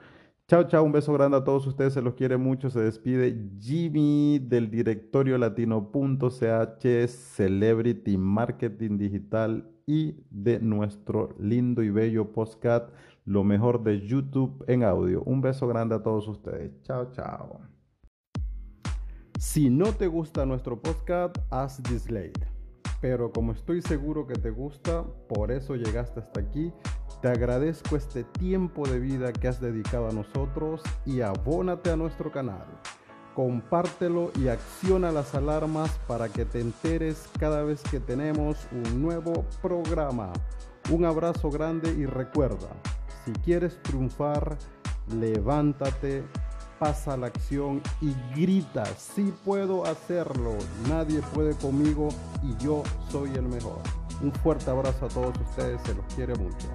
Chao, 0.48 0.64
chao, 0.64 0.84
un 0.84 0.92
beso 0.92 1.14
grande 1.14 1.38
a 1.38 1.44
todos 1.44 1.68
ustedes, 1.68 1.94
se 1.94 2.02
los 2.02 2.16
quiere 2.16 2.38
mucho, 2.38 2.72
se 2.72 2.80
despide 2.80 3.52
Jimmy 3.60 4.40
del 4.40 4.72
directorio 4.72 5.38
latino.ch, 5.38 7.08
Celebrity 7.08 8.18
Marketing 8.18 8.98
Digital 8.98 9.70
y 9.90 10.24
de 10.30 10.60
nuestro 10.60 11.36
lindo 11.40 11.82
y 11.82 11.90
bello 11.90 12.32
podcast, 12.32 12.92
lo 13.26 13.44
mejor 13.44 13.82
de 13.82 14.00
YouTube 14.06 14.64
en 14.68 14.84
audio. 14.84 15.24
Un 15.24 15.42
beso 15.42 15.68
grande 15.68 15.96
a 15.96 16.04
todos 16.04 16.28
ustedes. 16.28 16.80
Chao, 16.84 17.12
chao. 17.12 17.60
Si 19.40 19.72
no 19.72 19.92
te 19.92 20.06
gusta 20.06 20.46
nuestro 20.46 20.80
podcast, 20.80 21.36
haz 21.50 21.82
dislike. 21.82 22.48
Pero 23.02 23.32
como 23.32 23.52
estoy 23.52 23.82
seguro 23.82 24.28
que 24.28 24.36
te 24.36 24.52
gusta, 24.52 25.04
por 25.28 25.52
eso 25.52 25.76
llegaste 25.76 26.20
hasta 26.20 26.40
aquí, 26.40 26.72
te 27.24 27.30
agradezco 27.30 27.96
este 27.96 28.26
tiempo 28.26 28.88
de 28.88 29.00
vida 29.00 29.34
que 29.34 29.48
has 29.48 29.60
dedicado 29.60 30.08
a 30.08 30.12
nosotros 30.12 30.84
y 31.04 31.22
abónate 31.22 31.90
a 31.90 31.96
nuestro 31.96 32.32
canal 32.32 32.68
compártelo 33.40 34.34
y 34.36 34.50
acciona 34.50 35.14
las 35.14 35.34
alarmas 35.34 35.90
para 36.08 36.28
que 36.28 36.44
te 36.44 36.60
enteres 36.60 37.30
cada 37.40 37.64
vez 37.64 37.82
que 37.90 38.02
tenemos 38.02 38.58
un 38.74 39.02
nuevo 39.02 39.46
programa. 39.62 40.34
Un 40.92 41.06
abrazo 41.06 41.50
grande 41.50 41.90
y 41.90 42.06
recuerda, 42.06 42.68
si 43.24 43.32
quieres 43.32 43.82
triunfar, 43.82 44.58
levántate 45.18 46.26
pasa 46.80 47.16
la 47.16 47.28
acción 47.28 47.82
y 48.02 48.14
grita, 48.36 48.86
sí 48.98 49.34
puedo 49.46 49.86
hacerlo, 49.86 50.58
nadie 50.90 51.22
puede 51.34 51.56
conmigo 51.56 52.10
y 52.44 52.62
yo 52.62 52.84
soy 53.10 53.32
el 53.36 53.44
mejor. 53.44 53.80
Un 54.22 54.34
fuerte 54.34 54.70
abrazo 54.70 55.06
a 55.06 55.10
todos 55.10 55.34
ustedes, 55.40 55.80
se 55.84 55.96
los 55.96 56.14
quiere 56.14 56.36
mucho. 56.36 56.68